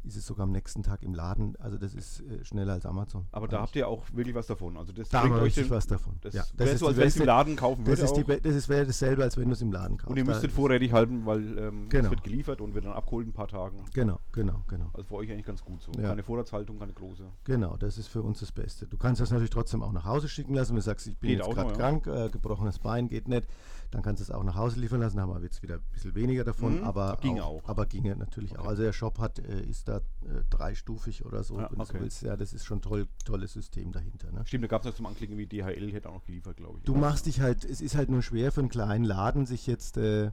[0.04, 1.56] ist es sogar am nächsten Tag im Laden.
[1.60, 3.26] Also das ist äh, schneller als Amazon.
[3.32, 4.78] Aber da habt ihr auch wirklich was davon.
[4.78, 6.16] Also das da bringt euch den- was davon.
[6.22, 8.34] Das, ja, wäre ist so, als wenn es im Laden kaufen das würde.
[8.34, 10.10] ist, das ist wäre dasselbe, als wenn du es im Laden kaufst.
[10.12, 12.06] Und ihr müsstet vorrätig halten, weil ähm, Genau.
[12.06, 13.78] es wird geliefert und wird dann abgeholt in ein paar Tagen.
[13.94, 14.90] Genau, genau, genau.
[14.94, 15.92] Also für euch eigentlich ganz gut so.
[15.94, 16.10] Ja.
[16.10, 17.24] Keine Vorratshaltung, keine große.
[17.44, 18.88] Genau, das ist für uns das Beste.
[18.88, 20.72] Du kannst das natürlich trotzdem auch nach Hause schicken lassen.
[20.72, 21.76] Wenn du sagst, ich bin Geht jetzt gerade ja.
[21.78, 23.46] krank, äh, gebrochenes Bein geht nicht,
[23.92, 25.18] dann kannst du es auch nach Hause liefern lassen.
[25.18, 27.62] Da haben wir jetzt wieder ein bisschen weniger davon, Mhm, aber ginge auch.
[27.68, 28.60] Aber ginge natürlich auch.
[28.62, 28.70] Okay.
[28.70, 30.02] Also der Shop hat, äh, ist da äh,
[30.50, 32.02] dreistufig oder so, Ja, wenn du so okay.
[32.02, 32.22] willst.
[32.22, 34.32] Ja, das ist schon toll, tolles System dahinter.
[34.32, 34.44] Ne?
[34.46, 36.84] Stimmt, da gab es noch zum Anklicken wie DHL hätte auch noch geliefert, glaube ich.
[36.86, 39.98] Du machst dich halt, es ist halt nur schwer für einen kleinen Laden, sich jetzt,
[39.98, 40.32] äh,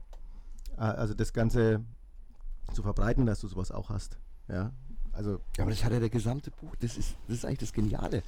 [0.77, 1.83] also das Ganze
[2.73, 4.17] zu verbreiten, dass du sowas auch hast.
[4.47, 4.71] Ja,
[5.11, 6.75] also Ja, aber das hat ja der gesamte Buch.
[6.79, 8.23] Das ist, das ist eigentlich das Geniale.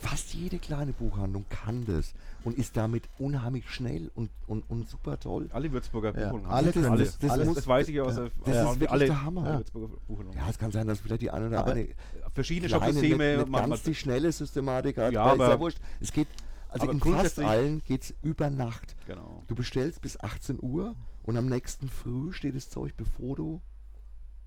[0.00, 5.18] Fast jede kleine Buchhandlung kann das und ist damit unheimlich schnell und, und, und super
[5.18, 5.48] toll.
[5.52, 6.46] Alle Würzburger Ja, Buchhandlungen.
[6.50, 7.18] alle haben können das.
[7.18, 8.22] Das, Alles- das, das weiß ich ja aus ja.
[8.22, 9.46] der Das ja, ist wirklich alle, der Hammer.
[9.46, 9.58] Ja.
[9.58, 10.38] Würzburger Buchhandlungen.
[10.38, 11.88] Ja, es kann sein, dass vielleicht die eine oder Aber eine
[12.32, 15.12] Verschiedene kleine, Shopsysteme nicht, ganz die schnelle Systematik hat.
[15.12, 15.78] Ja, aber ist ja wurscht.
[16.00, 16.28] Es geht,
[16.68, 18.94] also aber in fast allen geht es über Nacht.
[19.06, 19.42] Genau.
[19.48, 23.60] Du bestellst bis 18 Uhr und am nächsten Früh steht das Zeug, bevor du,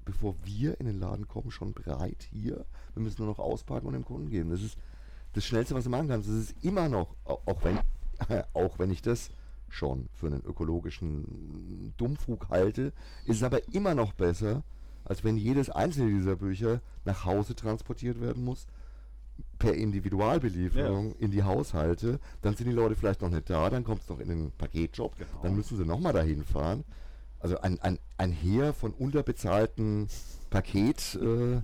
[0.05, 2.65] bevor wir in den Laden kommen, schon bereit hier.
[2.93, 4.49] Wir müssen nur noch auspacken und dem Kunden geben.
[4.49, 4.77] Das ist
[5.33, 6.27] das Schnellste, was du machen kannst.
[6.29, 7.79] Das ist immer noch, au- auch wenn,
[8.53, 9.29] auch wenn ich das
[9.69, 12.91] schon für einen ökologischen Dummfug halte,
[13.25, 14.63] ist es aber immer noch besser,
[15.05, 18.67] als wenn jedes einzelne dieser Bücher nach Hause transportiert werden muss
[19.57, 24.01] per Individualbelieferung in die Haushalte, dann sind die Leute vielleicht noch nicht da, dann kommt
[24.03, 25.29] es noch in den Paketjob, Genau.
[25.41, 26.83] dann müssen sie nochmal dahin fahren.
[27.39, 30.07] Also ein, ein, ein Heer von unterbezahlten
[30.51, 31.61] Paketlieferanten, äh,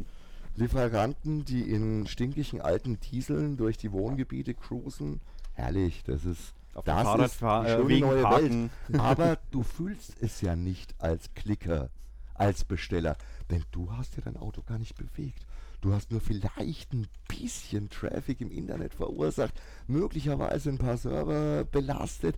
[0.58, 5.22] Lieferanten, die in stinkigen alten Dieseln durch die Wohngebiete cruisen.
[5.54, 8.72] Herrlich, das ist Auf das ist die äh, schöne neue Parken.
[8.88, 9.00] Welt.
[9.02, 11.90] Aber du fühlst es ja nicht als Klicker,
[12.34, 13.18] als Besteller,
[13.52, 15.46] denn du hast ja dein Auto gar nicht bewegt.
[15.82, 19.54] Du hast nur vielleicht ein bisschen Traffic im Internet verursacht,
[19.86, 22.36] möglicherweise ein paar Server belastet,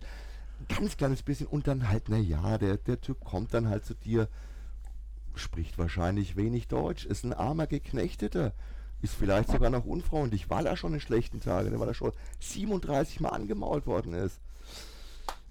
[0.68, 4.28] ganz kleines bisschen und dann halt, naja, der, der Typ kommt dann halt zu dir,
[5.34, 8.52] spricht wahrscheinlich wenig Deutsch, ist ein armer Geknechteter,
[9.02, 13.20] ist vielleicht sogar noch unfreundlich, weil er schon in schlechten Tagen, weil er schon 37
[13.20, 14.40] Mal angemault worden ist.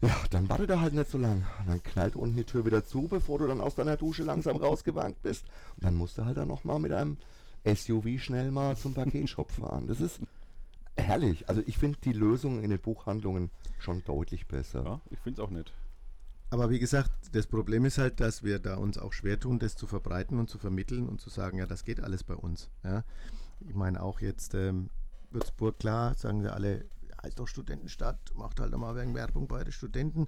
[0.01, 1.45] Ja, dann wartet er halt nicht so lang.
[1.67, 5.21] Dann knallt unten die Tür wieder zu, bevor du dann aus deiner Dusche langsam rausgewankt
[5.21, 5.45] bist.
[5.75, 7.17] Und dann musst du halt dann nochmal mit einem
[7.65, 9.87] SUV schnell mal zum Paketshop fahren.
[9.87, 10.21] Das ist
[10.95, 11.49] herrlich.
[11.49, 14.83] Also ich finde die Lösungen in den Buchhandlungen schon deutlich besser.
[14.83, 15.73] Ja, ich finde es auch nicht.
[16.51, 19.75] Aber wie gesagt, das Problem ist halt, dass wir da uns auch schwer tun, das
[19.75, 22.69] zu verbreiten und zu vermitteln und zu sagen, ja, das geht alles bei uns.
[22.83, 23.03] Ja.
[23.61, 24.89] Ich meine auch jetzt ähm,
[25.29, 26.85] Würzburg, klar, sagen wir alle,
[27.23, 30.27] ist doch Studentenstadt, macht halt mal wegen Werbung bei den Studenten.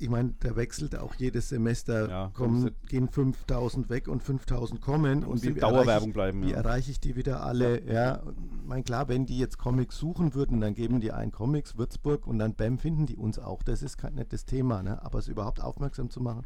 [0.00, 5.24] Ich meine, da wechselt auch jedes Semester, Ja, kommen, gehen 5000 weg und 5000 kommen.
[5.24, 6.58] Und erreiche Dauerwerbung ich- bleiben, Wie ja.
[6.58, 7.82] erreiche ich die wieder alle?
[7.84, 11.76] Ja, ich meine, klar, wenn die jetzt Comics suchen würden, dann geben die ein Comics
[11.76, 13.62] Würzburg und dann bam, finden die uns auch.
[13.64, 15.02] Das ist kein nettes Thema, ne?
[15.04, 16.44] aber es überhaupt aufmerksam zu machen.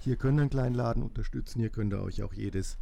[0.00, 2.76] Hier könnt ihr einen kleinen Laden unterstützen, hier könnt ihr euch auch jedes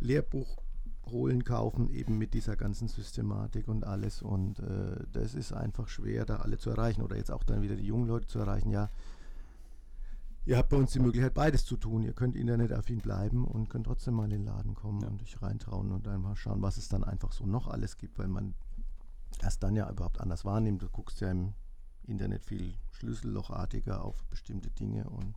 [0.00, 0.58] Lehrbuch
[1.06, 4.22] holen, kaufen, eben mit dieser ganzen Systematik und alles.
[4.22, 7.02] Und äh, das ist einfach schwer, da alle zu erreichen.
[7.02, 8.70] Oder jetzt auch dann wieder die jungen Leute zu erreichen.
[8.70, 8.88] Ja,
[10.44, 12.02] ihr habt bei uns die Möglichkeit, beides zu tun.
[12.02, 15.08] Ihr könnt internetaffin bleiben und könnt trotzdem mal in den Laden kommen Ja.
[15.08, 18.18] und euch reintrauen und dann mal schauen, was es dann einfach so noch alles gibt,
[18.18, 18.54] weil man
[19.42, 20.82] erst dann ja überhaupt anders wahrnimmt.
[20.82, 21.52] Du guckst ja im
[22.04, 25.34] Internet viel schlüssellochartiger auf bestimmte Dinge und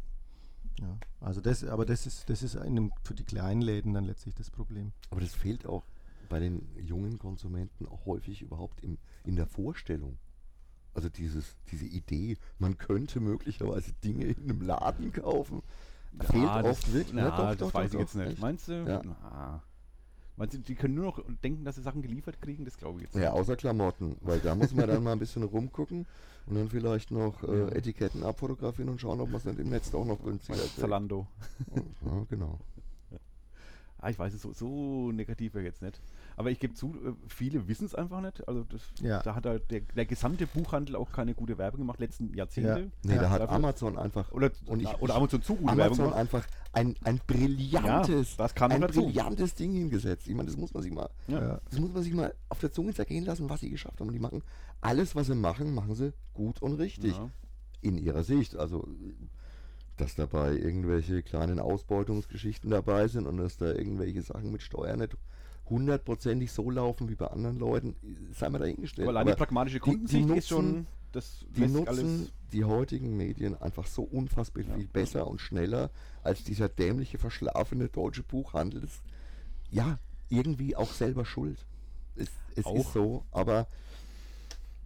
[0.81, 4.35] ja, also das, aber das ist, das ist einem, für die kleinen Läden dann letztlich
[4.35, 4.91] das Problem.
[5.09, 5.83] Aber das fehlt auch
[6.29, 10.17] bei den jungen Konsumenten auch häufig überhaupt im, in der Vorstellung.
[10.93, 15.61] Also dieses, diese Idee, man könnte möglicherweise Dinge in einem Laden kaufen.
[16.21, 17.13] fehlt das, oft wirklich.
[17.13, 18.27] Na, Ja, doch, das doch, weiß doch, ich jetzt nicht.
[18.31, 18.41] echt.
[18.41, 18.73] Meinst du?
[18.87, 19.01] Ja.
[19.03, 19.61] Na.
[20.37, 22.65] Meinst du, die können nur noch denken, dass sie Sachen geliefert kriegen?
[22.65, 25.43] Das glaube ich jetzt Ja, außer Klamotten, weil da muss man dann mal ein bisschen
[25.43, 26.05] rumgucken
[26.47, 27.77] und dann vielleicht noch äh.
[27.77, 30.77] Etiketten abfotografieren und schauen, ob man es nicht im Netz auch noch günstiger kriegt.
[30.77, 31.27] Zalando.
[31.73, 32.59] Ja, genau.
[33.97, 35.99] Ah, ich weiß es so, so negativ wäre jetzt nicht.
[36.35, 38.47] Aber ich gebe zu, äh, viele wissen es einfach nicht.
[38.47, 39.21] Also das, Ja.
[39.23, 42.91] da hat halt der, der gesamte Buchhandel auch keine gute Werbung gemacht, letzten Jahrzehnte.
[43.03, 45.81] Nee, Ja, da hat dafür- Amazon einfach Oder, Und ich- oder Amazon zu gute Werbung
[45.85, 46.19] Amazon gemacht.
[46.19, 49.03] einfach ein, ein brillantes, Ja, das kam ein dazu.
[49.05, 50.27] brillantes Ding hingesetzt.
[50.27, 51.39] Ich meine, das muss man sich mal, Ja.
[51.41, 51.61] Ja.
[51.69, 54.07] das muss man sich mal auf der Zunge zergehen lassen, was sie geschafft haben.
[54.07, 54.43] Und die machen
[54.81, 57.29] alles, was sie machen, machen sie gut und richtig Ja.
[57.81, 58.55] in ihrer Sicht.
[58.57, 58.87] Also
[59.97, 65.15] dass dabei irgendwelche kleinen Ausbeutungsgeschichten dabei sind und dass da irgendwelche Sachen mit Steuern nicht
[65.69, 67.95] hundertprozentig so laufen wie bei anderen Leuten,
[68.33, 69.07] sei mal dahingestellt.
[69.09, 74.03] Aber pragmatische die- die Kundensicht ist schon das Die nutzen die heutigen Medien einfach so
[74.03, 74.75] unfassbar Ja.
[74.75, 75.89] viel besser und schneller
[76.23, 78.81] als dieser dämliche, verschlafene deutsche Buchhandel.
[78.81, 79.01] Das,
[79.71, 79.97] ja,
[80.29, 81.65] irgendwie auch selber schuld.
[82.15, 82.75] Es, es Auch.
[82.75, 83.67] ist so, aber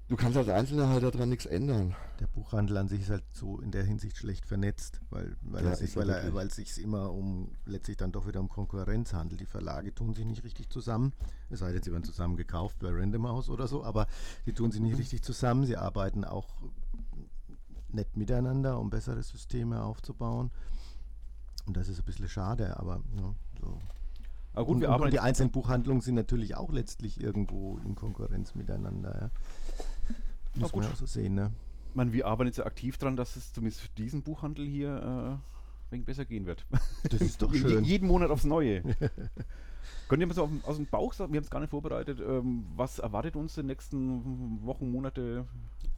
[0.10, 1.96] du kannst als Einzelner halt daran nichts ändern.
[2.20, 5.70] Der Buchhandel an sich ist halt so in der Hinsicht schlecht vernetzt, weil, weil, Ja,
[5.70, 9.14] er sich, weil, er, weil es sich immer um letztlich dann doch wieder um Konkurrenz
[9.14, 9.40] handelt.
[9.40, 11.14] Die Verlage tun sich nicht richtig zusammen.
[11.50, 14.08] Es sei denn, sie werden zusammen gekauft bei Random House oder so, aber
[14.46, 15.66] die tun sich nicht richtig zusammen.
[15.66, 16.48] Sie arbeiten auch
[17.90, 20.52] nett miteinander, um bessere Systeme aufzubauen.
[21.68, 23.80] Und das ist ein bisschen schade, aber ja, so.
[24.54, 27.96] Aber gut, und, wir arbeiten und die einzelnen Buchhandlungen sind natürlich auch letztlich irgendwo in
[27.96, 29.16] Konkurrenz miteinander.
[29.22, 29.86] Ja.
[30.60, 31.52] Muss man auch so sehen, ne?
[31.90, 34.90] Ich meine, wir arbeiten jetzt ja aktiv dran, dass es zumindest für diesen Buchhandel hier
[34.90, 35.42] äh, ein
[35.90, 36.66] wenig besser gehen wird.
[37.10, 37.84] Das ist doch schön.
[37.84, 38.84] Jeden Monat aufs Neue.
[40.08, 42.20] Könnt ihr mal so auf, aus dem Bauch sagen, wir haben es gar nicht vorbereitet,
[42.20, 45.46] ähm, was erwartet uns in den nächsten Wochen, Monate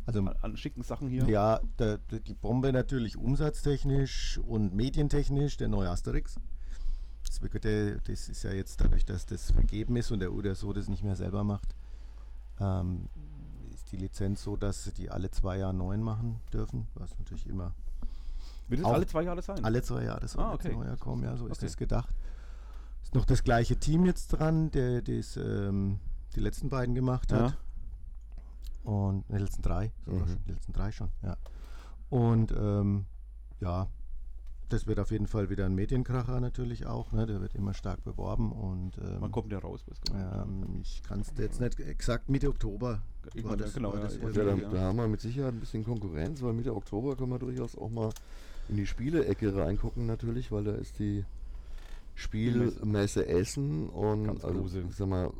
[0.06, 1.28] Also an, an schicken Sachen hier?
[1.30, 6.36] Ja, der, der, die Bombe natürlich umsatztechnisch und medientechnisch, der neue Asterix.
[7.26, 10.74] Das, wird das ist ja jetzt dadurch, dass das vergeben ist und der oder so
[10.74, 11.76] das nicht mehr selber macht,
[12.60, 13.08] ähm,
[13.92, 17.74] die Lizenz so, dass die alle zwei Jahre neuen machen dürfen, was natürlich immer
[18.68, 19.64] Wird es alle zwei Jahre sein?
[19.64, 20.74] alle zwei Jahre soll Ah, okay.
[20.74, 21.66] neuer kommen, ja, so ist Okay.
[21.66, 22.14] das gedacht.
[23.04, 26.00] Ist noch das gleiche Team jetzt dran, der das, ähm,
[26.36, 27.58] die letzten beiden gemacht hat.
[28.84, 30.20] Und ne, die letzten drei, Mhm.
[30.20, 31.38] schon, die letzten drei schon, ja.
[32.10, 33.06] Und ähm,
[33.60, 33.88] ja,
[34.74, 37.26] das wird auf jeden Fall wieder ein Medienkracher natürlich auch, ne?
[37.26, 39.84] der wird immer stark beworben und ähm, Wann kommt der raus?
[40.14, 43.02] Ähm, ich kann es jetzt nicht exakt Mitte Oktober.
[43.34, 43.76] Genau, war ja, das
[44.18, 47.32] ja, Ja, da, da haben wir mit Sicherheit ein bisschen Konkurrenz, weil Mitte Oktober können
[47.32, 48.10] wir durchaus auch mal
[48.70, 51.26] in die Spielecke reingucken natürlich, weil da ist die
[52.16, 54.84] Spielmesse Essen und Ganz also, große.
[54.90, 55.32] ich sag mal,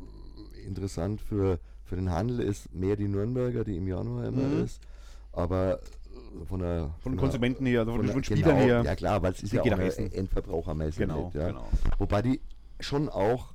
[0.66, 4.64] interessant für, für den Handel ist mehr die Nürnberger, die im Januar immer Mhm.
[4.64, 4.80] ist,
[5.32, 5.80] aber
[6.44, 8.82] von der Von den der- Konsumenten her, also von, der- den Spielern genau, her.
[8.84, 9.92] Ja klar, weil es ist ja auch eine.
[10.12, 10.98] Endverbrauchermesse.
[10.98, 11.48] Genau, ja.
[11.48, 11.68] genau.
[11.98, 12.40] Wobei die
[12.80, 13.54] schon auch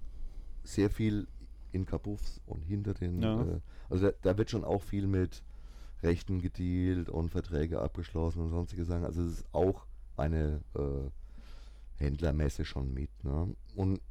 [0.64, 1.28] sehr viel
[1.72, 3.22] in Kabuffs und hinter den.
[3.22, 3.42] Ja.
[3.42, 5.44] Äh, also da, da wird schon auch viel mit
[6.04, 9.06] Rechten gedealt und Verträge abgeschlossen und sonstige Sachen.
[9.06, 11.10] Also es ist auch eine äh,
[11.96, 13.10] Händlermesse schon mit.
[13.24, 13.56] Ne?
[13.76, 14.02] Und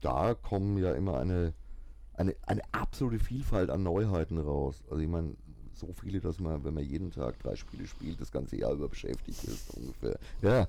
[0.00, 1.54] da kommen ja immer eine,
[2.14, 4.82] eine, eine absolute Vielfalt an Neuheiten raus.
[4.90, 5.36] Also ich meine,
[5.78, 8.88] so viele, dass man, wenn man jeden Tag drei Spiele spielt, das ganze Jahr über
[8.88, 10.18] beschäftigt ist ungefähr.
[10.42, 10.66] Ja.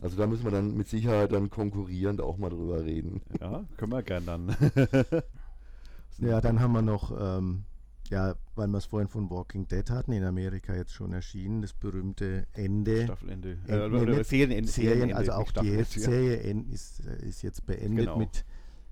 [0.00, 3.20] Also da müssen wir dann mit Sicherheit dann konkurrierend auch mal drüber reden.
[3.40, 4.56] Ja, können wir gern dann.
[6.20, 7.62] Ja, dann haben wir noch, ähm,
[8.10, 11.72] ja, weil wir es vorhin von Walking Dead hatten, in Amerika jetzt schon erschienen, das
[11.72, 13.04] berühmte Ende.
[13.04, 13.58] Staffelende.
[13.68, 14.68] Ende- Äh, Serienende.
[14.70, 15.84] Serien, also auch die.
[15.84, 16.34] Serie
[16.72, 18.18] ist, äh, ist jetzt beendet Genau.
[18.18, 18.44] mit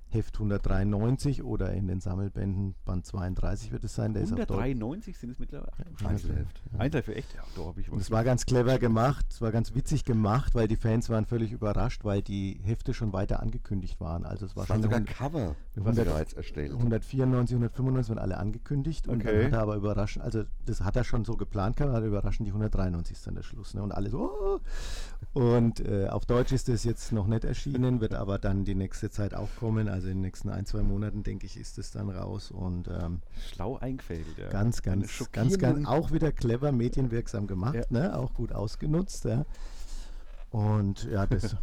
[0.09, 4.15] Heft 193 oder in den Sammelbänden Band 32 wird es sein.
[4.15, 4.51] Der ist auf Deutsch.
[4.51, 5.73] 193 sind es mittlerweile.
[6.05, 6.63] Einzelheft.
[6.73, 6.81] Ja.
[6.81, 7.35] Echt?
[7.35, 10.55] Ja, da habe ich Und es war ganz clever gemacht, es war ganz witzig gemacht,
[10.55, 14.25] weil die Fans waren völlig überrascht, weil die Hefte schon weiter angekündigt waren.
[14.25, 16.73] Also es war waren schon sogar 100 Cover, was 100 bereits erstellt.
[16.73, 19.37] 194, 195 waren alle angekündigt und Okay.
[19.37, 22.09] dann hat er aber überraschend, also das hat er schon so geplant gehabt, hat er
[22.09, 23.75] überraschend die 193 ist dann der Schluss.
[23.75, 23.83] Ne?
[23.83, 24.61] Und alle so, oh!
[25.33, 29.11] Und äh, auf Deutsch ist das jetzt noch nicht erschienen, wird aber dann die nächste
[29.11, 29.89] Zeit auch kommen.
[29.97, 32.51] Also in den nächsten ein, zwei Monaten, denke ich, ist es dann raus.
[32.51, 34.37] Und ähm, Schlau eingefädelt.
[34.37, 34.51] Ja.
[34.51, 37.85] ganz, ganz, ganz, ganz, auch wieder clever, medienwirksam gemacht, Ja.
[37.89, 38.19] ne?
[38.19, 39.25] auch gut ausgenutzt.
[39.25, 39.47] Ja.
[40.51, 41.57] Und ja, das.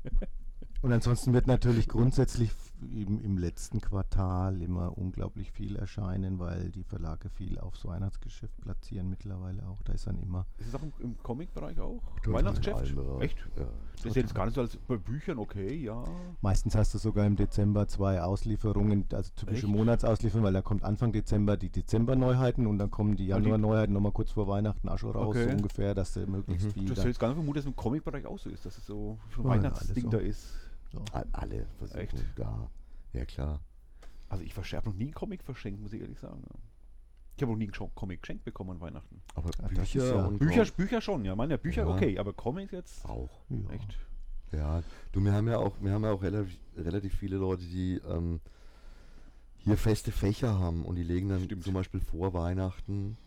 [0.80, 2.50] Und ansonsten wird natürlich grundsätzlich
[2.82, 8.60] f- im, im letzten Quartal immer unglaublich viel erscheinen, weil die Verlage viel aufs Weihnachtsgeschäft
[8.60, 9.82] platzieren mittlerweile auch.
[9.82, 10.46] Da ist dann immer.
[10.58, 12.02] Ist es auch im, im Comic-Bereich auch?
[12.22, 12.34] Total.
[12.34, 12.94] Weihnachtsgeschäft?
[12.94, 13.38] Bereichen, Echt?
[13.56, 13.66] Ja.
[13.96, 16.04] Das ist jetzt gar nicht so als bei Büchern, okay, ja.
[16.42, 19.74] Meistens hast du sogar im Dezember zwei Auslieferungen, also typische Echt?
[19.74, 24.32] Monatsauslieferungen, weil da kommt Anfang Dezember die Dezember-Neuheiten und dann kommen die Januar-Neuheiten nochmal kurz
[24.32, 25.52] vor Weihnachten auch schon raus, so Okay.
[25.54, 26.72] ungefähr, dass du möglichst Mhm.
[26.72, 26.84] viel.
[26.88, 28.76] Das dann- hätte ich gar nicht vermutet, dass es im Comic-Bereich auch so ist, dass
[28.76, 30.10] es so so ein Ja, Weihnachtsding so.
[30.10, 30.46] da ist.
[30.92, 31.02] So.
[31.12, 32.24] All- Alle versuchen Echt?
[32.36, 32.70] da.
[33.12, 33.60] Ja klar.
[34.28, 36.42] Also ich versch- hab noch nie einen Comic verschenkt, muss ich ehrlich sagen.
[36.42, 36.54] ja.
[37.36, 39.20] Ich habe noch nie einen Comic geschenkt bekommen an Weihnachten.
[39.34, 41.36] Aber Ja, Bücher ja- und Bücher, Bücher schon, ja.
[41.36, 41.94] Meine Bücher Ja.
[41.94, 43.30] okay, aber Comics jetzt auch.
[43.50, 43.70] Ja.
[43.74, 43.98] echt.
[44.52, 48.00] Ja, du, wir haben ja auch, wir haben ja auch relativ, relativ viele Leute, die
[48.08, 48.40] ähm,
[49.58, 51.64] hier feste Fächer haben und die legen dann Stimmt.
[51.64, 53.18] zum Beispiel vor Weihnachten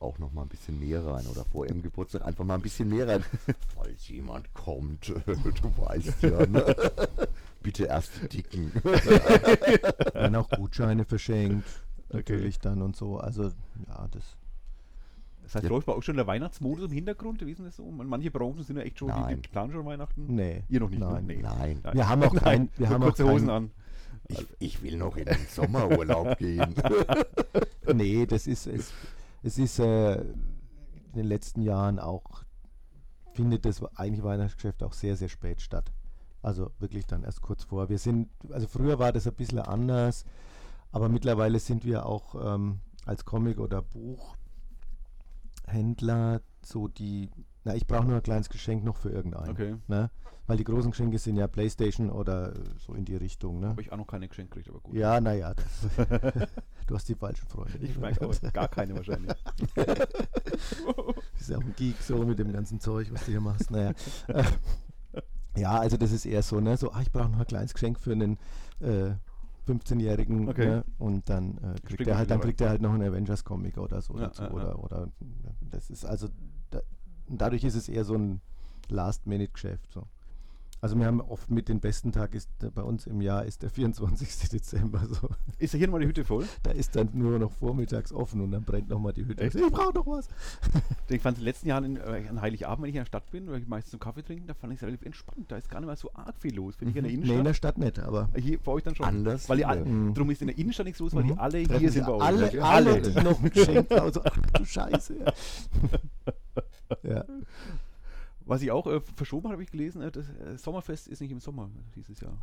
[0.00, 2.88] auch noch mal ein bisschen mehr rein oder vor ihrem Geburtstag einfach mal ein bisschen
[2.88, 3.24] mehr rein.
[3.74, 6.74] Falls jemand kommt, du weißt ja, ne?
[7.62, 8.72] Bitte erst die dicken.
[8.84, 11.66] Werden auch Gutscheine verschenkt,
[12.10, 13.18] natürlich dann und so.
[13.18, 13.44] Also
[13.88, 14.36] ja, das.
[15.42, 15.70] Das heißt, Ja.
[15.70, 17.44] läuft bei euch schon der Weihnachtsmodus im Hintergrund?
[17.46, 17.84] Wie ist das so?
[17.90, 19.42] Manche Branchen sind ja echt schon, Nein.
[19.42, 20.26] die planen schon Weihnachten.
[20.34, 20.62] Nee.
[20.68, 21.06] Ihr noch nicht, ne?
[21.06, 21.26] Nein.
[21.26, 21.38] Nee.
[21.42, 23.70] Nein, Wir haben auch kein, wir haben auch kurze Hosen kein, an.
[24.28, 26.74] ich, ich will noch in den Sommerurlaub gehen.
[27.94, 28.92] Nee, das ist es.
[29.42, 32.44] Es ist, äh, in den letzten Jahren auch
[33.34, 35.92] findet das eigentlich Weihnachtsgeschäft auch sehr, sehr spät statt.
[36.42, 37.88] Also wirklich dann erst kurz vor.
[37.88, 40.24] Wir sind, also früher war das ein bisschen anders,
[40.92, 43.82] aber mittlerweile sind wir auch ähm, als Comic- oder
[45.66, 47.30] Buchhändler so die,
[47.66, 49.50] na, ich brauche nur ein kleines Geschenk noch für irgendeinen.
[49.50, 49.74] Okay.
[49.88, 50.08] Ne?
[50.46, 53.58] Weil die großen Geschenke sind ja Playstation oder so in die Richtung.
[53.58, 53.70] Ne?
[53.70, 54.94] Habe ich auch noch keine geschenkt gekriegt, aber gut.
[54.94, 55.52] Ja, naja,
[56.86, 57.76] du hast die falschen Freunde.
[57.78, 59.32] Ich merke auch gar keine wahrscheinlich.
[61.40, 63.72] ist ja auch ein Geek so mit dem ganzen Zeug, was du hier machst.
[63.72, 63.92] Naja.
[64.28, 64.44] Äh,
[65.56, 66.76] ja, also das ist eher so, ne?
[66.76, 68.38] So, ah, ich brauche noch ein kleines Geschenk für einen
[68.78, 69.10] äh,
[69.66, 70.66] 15-Jährigen Okay.
[70.66, 70.84] ne?
[70.98, 74.14] und dann, äh, kriegt er halt, dann kriegt er halt noch einen Avengers-Comic oder so
[74.14, 74.42] Ja, dazu.
[74.44, 74.54] ja, ja.
[74.54, 75.08] oder, oder
[75.60, 76.28] das ist also
[77.28, 78.40] da, dadurch ist es eher so ein
[78.88, 79.92] Last-Minute-Geschäft.
[79.92, 80.04] So.
[80.82, 83.62] Also wir haben oft mit den besten Tag ist äh, bei uns im Jahr ist
[83.62, 84.50] der 24.
[84.50, 85.28] Dezember so.
[85.58, 86.44] Ist ja hier nochmal die Hütte voll?
[86.62, 89.42] Da ist dann nur noch vormittags offen und dann brennt nochmal die Hütte.
[89.42, 89.56] Echt?
[89.56, 90.28] Ich brauche noch was.
[91.08, 93.06] Ich fand es in den letzten Jahren in, äh, an Heiligabend, wenn ich in der
[93.06, 95.50] Stadt bin, weil ich meistens zum Kaffee trinken, da fand ich es relativ entspannt.
[95.50, 96.74] Da ist gar nicht mal so arg viel los.
[96.80, 97.46] Wenn ich in der Nee, in Innenstadt.
[97.46, 99.06] der Stadt nicht, aber hier bei euch dann schon.
[99.06, 100.14] Anders Weil die alle, Mhm.
[100.14, 101.38] Drum ist in der Innenstadt nichts los, weil die Mhm.
[101.38, 102.22] alle Treffen hier sind bei euch.
[102.22, 104.12] alle, alle, die noch ein Geschenk haben.
[104.12, 105.14] So, ach du Scheiße.
[107.02, 107.24] ja.
[108.44, 111.32] Was ich auch äh, verschoben habe, habe ich gelesen, äh, das äh, Sommerfest ist nicht
[111.32, 112.38] im Sommer dieses Jahr.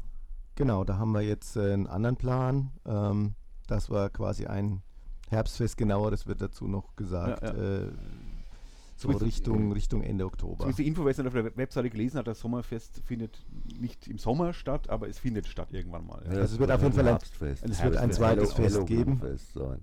[0.55, 2.71] Genau, da haben wir jetzt äh, einen anderen Plan.
[2.85, 3.35] Ähm,
[3.67, 4.81] das war quasi ein
[5.29, 7.41] Herbstfest genauer, das wird dazu noch gesagt.
[7.43, 7.91] Ja, Äh,
[8.95, 10.57] so Richtung, Richtung Ende Oktober.
[10.59, 13.43] Zumindest die Info, wer es auf der Web- Webseite gelesen hat, das Sommerfest findet
[13.79, 16.21] nicht im Sommer statt, aber es findet statt irgendwann mal.
[16.25, 17.65] Ja, Also es wird auf jeden Fall ein- Herbstfest.
[17.65, 19.19] es wird ein zweites Fest geben.
[19.55, 19.79] Sein.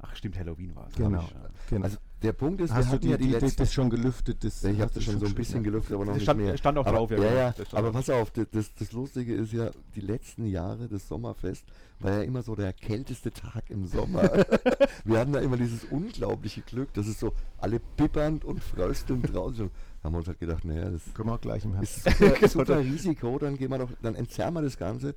[0.00, 0.94] Ach stimmt, Halloween war es.
[0.96, 1.20] Genau.
[1.22, 1.28] ja.
[1.70, 1.84] genau.
[1.84, 3.88] Also der Punkt ist, wir Hast du hatten die, ja die, die, letzten, das schon
[3.90, 4.44] gelüftet?
[4.44, 6.40] Das ich habe du das schon so ein bisschen gelüftet, aber noch Das nicht stand,
[6.40, 6.56] mehr.
[6.56, 9.34] stand auch aber, drauf, ja, ja, Das stand aber pass auf, das, das, das Lustige
[9.34, 11.64] ist ja, die letzten Jahre des Sommerfest
[11.98, 14.22] war ja immer so der kälteste Tag im Sommer.
[15.04, 19.56] wir hatten da immer dieses unglaubliche Glück, dass es so alle bibbernd und fröstelnd draußen
[19.56, 19.70] sind.
[20.02, 21.12] Haben wir uns halt gedacht, naja, das ja.
[21.12, 22.06] Können wir auch gleich im Herbst.
[22.06, 25.14] ist super, super Risiko, dann gehen wir doch, dann entzerren wir das Ganze.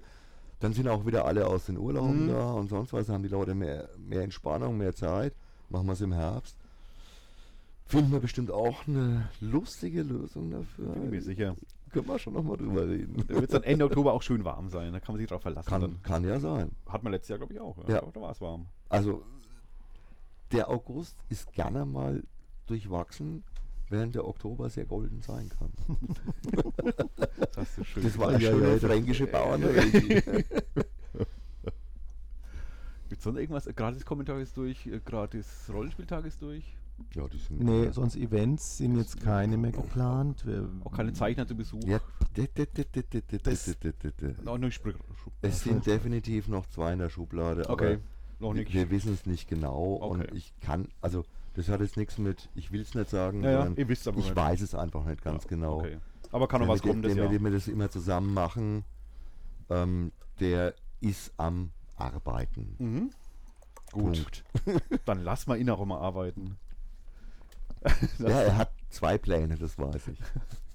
[0.60, 2.30] Dann sind auch wieder alle aus den Urlauben Mhm.
[2.30, 5.34] da und sonst was, haben die Leute mehr, mehr Entspannung, mehr Zeit.
[5.70, 6.56] Machen wir es im Herbst.
[7.86, 10.94] Finden wir bestimmt auch eine lustige Lösung dafür.
[10.94, 11.56] Bin mir sicher.
[11.92, 13.24] Können wir schon nochmal drüber reden.
[13.28, 14.94] Da wird es dann Ende Oktober auch schön warm sein.
[14.94, 15.70] Da kann man sich drauf verlassen.
[15.70, 16.02] Kann, dann.
[16.02, 16.72] kann ja sein.
[16.88, 17.78] Hat man letztes Jahr, glaube ich, auch.
[17.88, 18.02] Ja.
[18.02, 18.66] Da war es warm.
[18.90, 19.24] Also,
[20.52, 22.24] der August ist gerne mal
[22.66, 23.44] durchwachsen,
[23.90, 25.72] während der Oktober sehr golden sein kann.
[27.38, 30.44] Das hast du schön Das war Ja, eine ja, schöne ja, fränkische Bauernregel.
[33.10, 33.66] Gibt es sonst irgendwas?
[33.76, 36.76] Gratis Kommentar ist durch, äh, gratis Rollenspieltag ist durch.
[37.16, 40.46] Ja, die sind Nee, sonst Events sind jetzt keine mehr geplant.
[40.46, 41.84] Wir, Auch keine Zeichner zu Besuch.
[41.86, 42.00] Ja,
[43.44, 43.68] Das-.
[45.42, 48.02] Es sind definitiv noch zwei in der Schublade, Okay, aber
[48.40, 48.74] noch wir, nicht.
[48.74, 50.06] wir wissen es nicht genau Okay.
[50.28, 51.24] und ich kann, also
[51.56, 54.08] das hat jetzt nichts mit, ich will es nicht sagen, Ja, ja, sondern ihr wisst
[54.08, 54.36] aber ich nicht.
[54.36, 55.80] weiß es einfach nicht ganz Ja, genau.
[55.80, 55.98] Okay.
[56.32, 57.32] Aber kann noch was kommen das der, Jahr.
[57.32, 58.84] mit dem wir das immer zusammen machen,
[59.70, 62.76] ähm, der ist am Arbeiten.
[62.80, 63.10] Mhm.
[63.92, 64.44] Gut, Punkt.
[65.06, 66.58] dann lass mal ihn auch mal arbeiten.
[68.20, 70.20] Ja, er hat zwei Pläne, das weiß ich.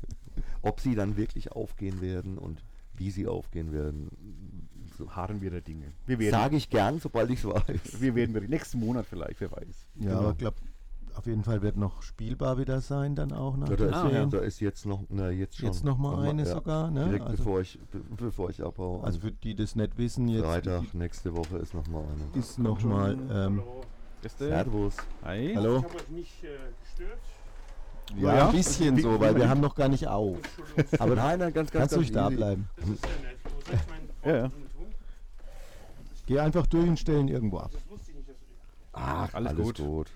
[0.63, 2.63] Ob sie dann wirklich aufgehen werden und
[2.95, 4.11] wie sie aufgehen werden,
[4.97, 5.11] so.
[5.11, 5.87] Harren wir der Dinge.
[6.07, 8.01] Wir sage ich gern, sobald ich es weiß.
[8.01, 8.53] wir werden berichten.
[8.53, 9.87] nächsten Monat vielleicht, wer weiß.
[9.97, 10.19] ja, genau.
[10.19, 10.57] aber ich glaube,
[11.15, 14.09] auf jeden Fall wird noch spielbar wieder sein, dann auch nach Ja, da, ist, Ah,
[14.11, 14.27] ja.
[14.27, 15.67] Da ist jetzt noch, na, jetzt schon.
[15.67, 17.05] Jetzt noch mal eine ja, sogar, ne?
[17.07, 19.03] Direkt Also- bevor, ich, be bevor ich abhaue.
[19.03, 22.39] Also für die das nicht wissen, jetzt Freitag, nächste Woche ist noch mal eine.
[22.41, 23.63] ist nochmal, ähm,
[24.23, 24.49] Beste.
[24.49, 24.95] Servus.
[25.23, 25.53] Hi.
[25.55, 25.79] hallo?
[25.79, 26.49] Ich habe euch nicht äh,
[26.83, 27.19] gestört.
[28.17, 28.47] Ja, Ja.
[28.49, 30.39] ein bisschen so, weil wir haben noch gar nicht auf.
[30.99, 32.69] Aber nein, nein, ganz, ganz, kannst ruhig da bleiben.
[32.77, 33.37] Das ist ja nett.
[33.45, 34.49] Wo soll ich mein Ja, ja.
[34.49, 34.63] Tun?
[36.27, 37.71] Geh einfach durch und stellen irgendwo ab.
[37.73, 38.29] Das wusste ich nicht.
[38.29, 38.37] Dass
[38.93, 39.77] Ach, Alles alles, gut.
[39.79, 40.11] gut.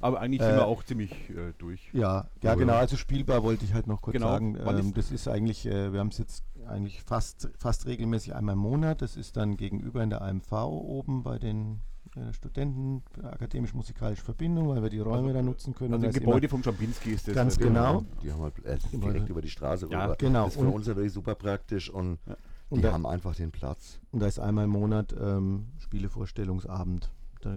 [0.00, 1.88] Aber eigentlich Äh, sind wir auch ziemlich äh, durch.
[1.92, 2.54] Ja, ja Ja.
[2.54, 4.56] genau, also spielbar wollte ich halt noch kurz Genau, sagen.
[4.56, 8.52] Ähm, ist- das ist eigentlich, äh, wir haben es jetzt eigentlich fast, fast regelmäßig einmal
[8.52, 9.02] im Monat.
[9.02, 11.80] Das ist dann gegenüber in der AMV oben bei den
[12.28, 15.94] äh, Studenten akademisch-musikalische Verbindung, weil wir die Räume Also- da nutzen können.
[15.94, 17.34] Also Da im ist immer- Gebäude vom Schambinski ist das.
[17.34, 18.04] Ganz äh, genau.
[18.22, 20.16] Die haben halt äh, das direkt über die Straße Ja, rüber.
[20.18, 20.44] genau.
[20.44, 22.34] Das ist für Und- uns natürlich super praktisch und Ja.
[22.70, 23.98] die Und da- haben einfach den Platz.
[24.12, 27.10] Und da ist einmal im Monat ähm, Spielevorstellungsabend.
[27.40, 27.56] Da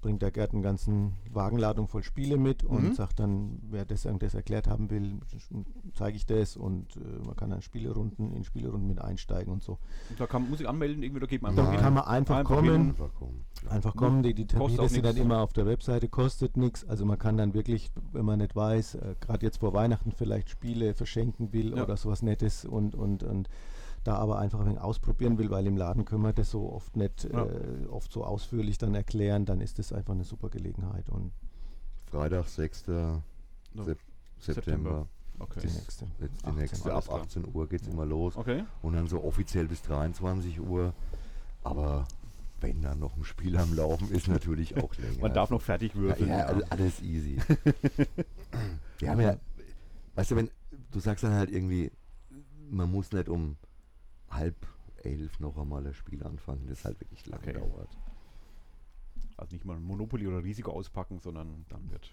[0.00, 2.92] bringt der Gerd einen ganzen Wagenladung voll Spiele mit und Mhm.
[2.94, 5.18] sagt dann, wer das, das erklärt haben will,
[5.94, 9.78] zeige ich das und äh, man kann dann Spielerunden in Spielerunden mit einsteigen und so.
[10.18, 11.80] Da kann man muss sich anmelden, irgendwie, da geht man einfach Da hin.
[11.80, 12.88] kann man einfach, Einfach kommen, hin.
[12.90, 13.44] Einfach kommen.
[13.64, 13.70] Ja.
[13.70, 16.84] einfach kommen, die, die auch sind dann immer auf der Webseite, kostet nichts.
[16.86, 20.50] Also man kann dann wirklich, wenn man nicht weiß, äh, gerade jetzt vor Weihnachten vielleicht
[20.50, 21.82] Spiele verschenken will Ja.
[21.84, 23.48] oder sowas Nettes und, und, und
[24.08, 26.96] da aber einfach ein wenig ausprobieren will, weil im Laden können wir das so oft
[26.96, 27.44] nicht Ja.
[27.44, 31.08] äh, oft so ausführlich dann erklären, dann ist das einfach eine super Gelegenheit.
[31.10, 31.32] Und
[32.06, 32.86] Freitag, 6.
[32.88, 33.22] No,
[33.84, 33.98] Sep-
[34.38, 34.54] September.
[34.62, 35.06] September.
[35.40, 35.60] Okay.
[35.62, 36.06] Die nächste.
[36.20, 36.94] Jetzt die 18, nächste.
[36.94, 37.20] Ab klar.
[37.20, 38.36] 18 Uhr geht es immer los.
[38.36, 38.64] Okay.
[38.82, 40.92] Und dann so offiziell bis 23 Uhr.
[41.62, 42.08] Aber
[42.60, 45.20] wenn dann noch ein Spiel am Laufen ist, natürlich auch länger.
[45.20, 46.28] Man darf noch fertig ja, würfeln.
[46.30, 47.38] ja, all- alles easy.
[48.98, 49.36] Wir haben ja,
[50.14, 50.50] weißt du, wenn
[50.90, 51.92] du sagst dann halt irgendwie,
[52.70, 53.56] man muss nicht um
[54.30, 54.54] halb
[55.02, 57.52] elf noch einmal das Spiel anfangen, das halt wirklich lang Okay.
[57.54, 57.88] dauert.
[59.36, 62.12] Also nicht mal Monopoly oder Risiko auspacken, sondern dann wird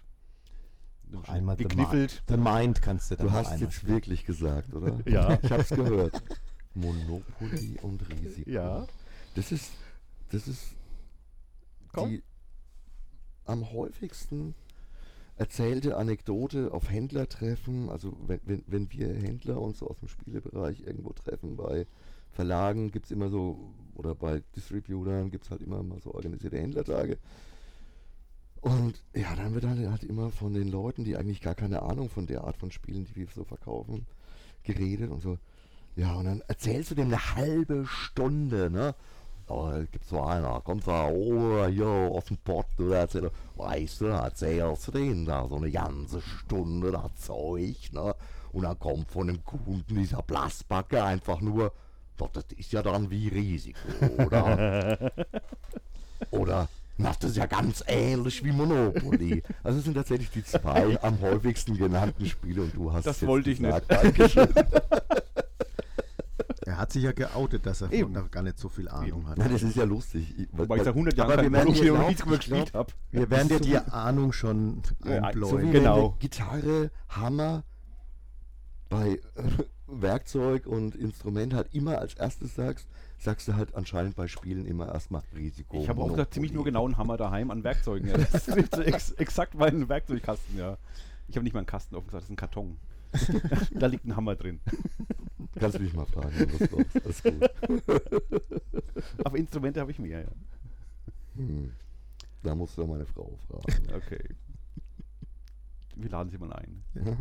[1.28, 2.22] Einmal The gekniffelt.
[2.28, 3.92] The Mind kannst du dann Du hast einmal jetzt spielen.
[3.94, 4.98] wirklich gesagt, oder?
[5.06, 5.38] Ja.
[5.40, 6.20] Ich hab's gehört.
[6.74, 8.50] Monopoly und Risiko.
[8.50, 8.86] Ja.
[9.34, 9.72] Das ist,
[10.30, 10.74] das ist
[11.92, 12.10] Komm.
[12.10, 12.22] die
[13.44, 14.54] am häufigsten
[15.36, 17.88] erzählte Anekdote auf Händlertreffen.
[17.88, 21.86] Also wenn, wenn, wenn wir Händler uns so aus dem Spielebereich irgendwo treffen, bei
[22.36, 23.58] Verlagen gibt es immer so,
[23.94, 27.18] oder bei Distributern gibt es halt immer mal so organisierte Händlertage.
[28.60, 32.10] Und ja, dann wird halt, halt immer von den Leuten, die eigentlich gar keine Ahnung
[32.10, 34.06] von der Art von Spielen, die wir so verkaufen,
[34.64, 35.38] geredet und so.
[35.94, 38.94] Ja, und dann erzählst du dem eine halbe Stunde, ne?
[39.48, 44.00] Oh, da gibt so einer, kommt da oben hier aus dem Pott oder erzählt, weißt
[44.00, 48.14] du, erzählst du denen da so eine ganze Stunde das Zeug, ne?
[48.52, 51.72] Und dann kommt von dem Kunden dieser Blassbacke einfach nur,
[52.16, 53.78] doch, das ist ja dann wie Risiko,
[54.24, 55.12] oder?
[56.30, 59.42] oder, na, das ist ja ganz ähnlich wie Monopoly.
[59.62, 63.28] Also es sind tatsächlich die zwei am häufigsten genannten Spiele und du hast Das jetzt
[63.28, 64.48] wollte ich gesagt, Dankeschön.
[66.64, 68.12] Er hat sich ja geoutet, dass er Eben.
[68.12, 69.28] da gar nicht so viel Ahnung Eben.
[69.28, 69.38] hat.
[69.38, 70.34] Nein, das ist ja lustig.
[70.36, 72.92] Ich- Wobei ich seit 100 Jahren Aber kein wir werden Monopoly gespielt habe.
[73.12, 75.50] Wir werden dir so die Ahnung schon Ja, einbläuen.
[75.50, 76.16] So wie Genau.
[76.18, 77.62] Gitarre, Hammer
[78.88, 79.18] bei äh,
[79.86, 84.92] Werkzeug und Instrument halt immer als erstes sagst, sagst du halt anscheinend bei Spielen immer
[84.92, 85.80] erstmal Risiko.
[85.80, 88.08] Ich habe auch da ziemlich nur genau einen Hammer daheim an Werkzeugen.
[88.08, 88.18] Ja.
[88.18, 90.76] Das ist so ex exakt mein Werkzeugkasten, ja.
[91.28, 92.76] Ich habe nicht mal einen Kasten offen gesagt, das ist ein Karton.
[93.72, 94.60] da liegt ein Hammer drin.
[95.58, 97.04] Kannst du mich mal fragen, das brauchst.
[97.04, 98.02] Alles gut.
[99.24, 100.32] Aber Instrumente habe ich mehr, ja.
[101.36, 101.72] Hm.
[102.42, 103.88] Da musst du meine Frau fragen.
[103.94, 104.22] Okay.
[105.96, 106.84] Wir laden sie mal ein.
[106.94, 107.16] Ja.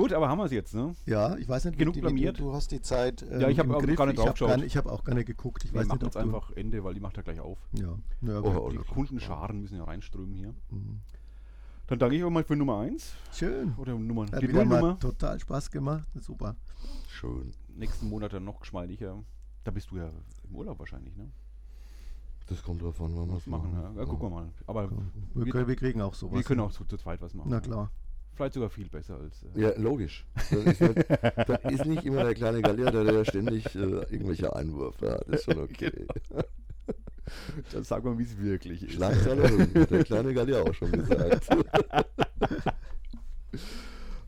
[0.00, 0.94] Gut, aber haben wir es jetzt, ne?
[1.04, 2.38] Ja, ich weiß nicht, Genug wie- wie- blamiert?
[2.40, 3.22] Du hast die Zeit.
[3.22, 5.26] ähm, Ja, ich hab im auch gar nicht hab nicht- Ich habe auch gar nicht
[5.26, 5.64] geguckt.
[5.64, 7.58] Ich Wir weiß machen nicht, jetzt du- einfach Ende, weil die macht ja gleich auf.
[7.72, 10.54] Ja, ja Oh, oh, Die Kundenscharen müssen ja reinströmen hier.
[10.70, 11.00] Mhm.
[11.86, 13.12] Dann danke ich auch mal für Nummer 1.
[13.32, 13.74] Schön.
[13.76, 14.98] Oder Nummer, Hat die wieder Nullnummer.
[15.00, 16.08] total Spaß gemacht.
[16.18, 16.56] Super.
[17.08, 17.52] Schön.
[17.76, 19.22] Nächsten Monat dann noch geschmeidiger.
[19.64, 20.08] Da bist du ja
[20.48, 21.30] im Urlaub wahrscheinlich, ne?
[22.46, 23.92] Das kommt drauf an, wann wir es machen, ja.
[24.00, 24.48] ja gucken wir mal.
[24.66, 26.36] Aber Wir, Wir- können, wir kriegen auch sowas.
[26.36, 27.50] wir können auch zu, zu zweit was machen.
[27.50, 27.60] Na ja.
[27.60, 27.90] klar.
[28.34, 29.42] Vielleicht sogar viel besser als.
[29.54, 30.24] Äh, Ja, logisch.
[30.34, 34.54] Das ist, nicht, das ist nicht immer der kleine Gallier, der, der ständig äh, irgendwelche
[34.56, 35.24] Einwürfe hat.
[35.28, 36.06] Das ist schon okay.
[37.72, 38.92] Dann sag mal, wie es wirklich ist.
[38.94, 39.42] Schlagzeile
[39.74, 41.48] hat der kleine Gallier auch schon gesagt.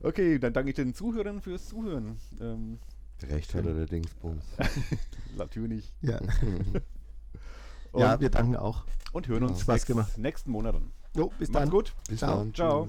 [0.04, 2.18] Okay, dann danke ich den Zuhörern fürs Zuhören.
[2.40, 2.78] Ähm,
[3.22, 4.44] Recht hat er der Dingsbums.
[5.36, 5.92] natürlich.
[6.00, 6.18] Ja.
[7.92, 8.84] Und, ja, wir danken auch.
[9.12, 10.16] und hören uns Spaß nächst- gemacht.
[10.18, 10.90] nächsten Monat dann.
[11.14, 11.70] Jo, bis Macht's dann.
[11.70, 11.92] gut.
[12.08, 12.38] Bis Ciao.
[12.38, 12.54] dann.
[12.54, 12.88] Ciao.